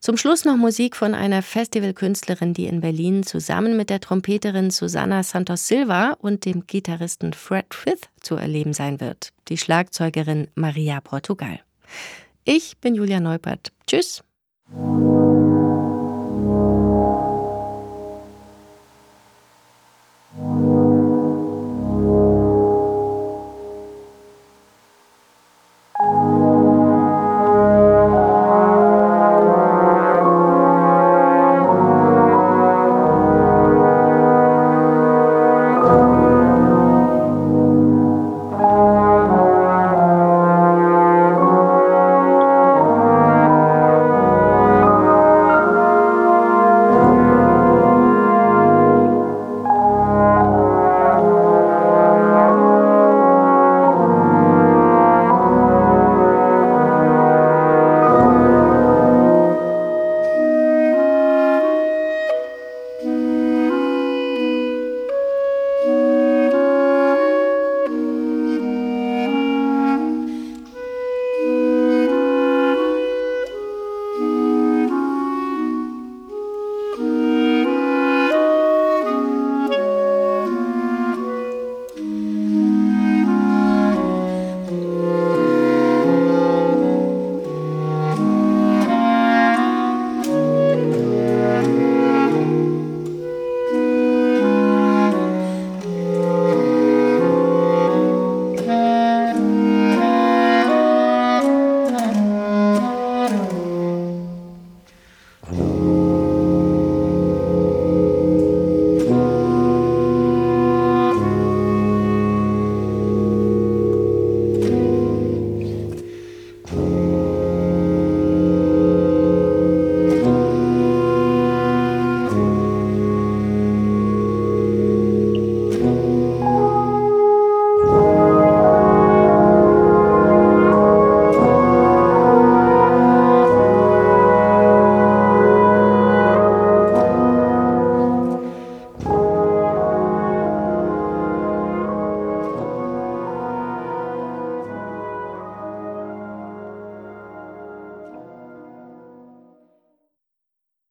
Zum 0.00 0.16
Schluss 0.16 0.44
noch 0.44 0.56
Musik 0.56 0.96
von 0.96 1.14
einer 1.14 1.40
Festivalkünstlerin, 1.40 2.52
die 2.52 2.66
in 2.66 2.80
Berlin 2.80 3.22
zusammen 3.22 3.76
mit 3.76 3.90
der 3.90 4.00
Trompeterin 4.00 4.72
Susanna 4.72 5.22
Santos 5.22 5.68
Silva 5.68 6.16
und 6.20 6.46
dem 6.46 6.66
Gitarristen 6.66 7.32
Fred 7.32 7.72
Frith 7.72 8.08
zu 8.20 8.34
erleben 8.34 8.72
sein 8.72 8.98
wird, 8.98 9.28
die 9.48 9.56
Schlagzeugerin 9.56 10.48
Maria 10.56 11.00
Portugal. 11.00 11.60
Ich 12.44 12.78
bin 12.78 12.94
Julia 12.94 13.20
Neupert. 13.20 13.72
Tschüss. 13.86 14.22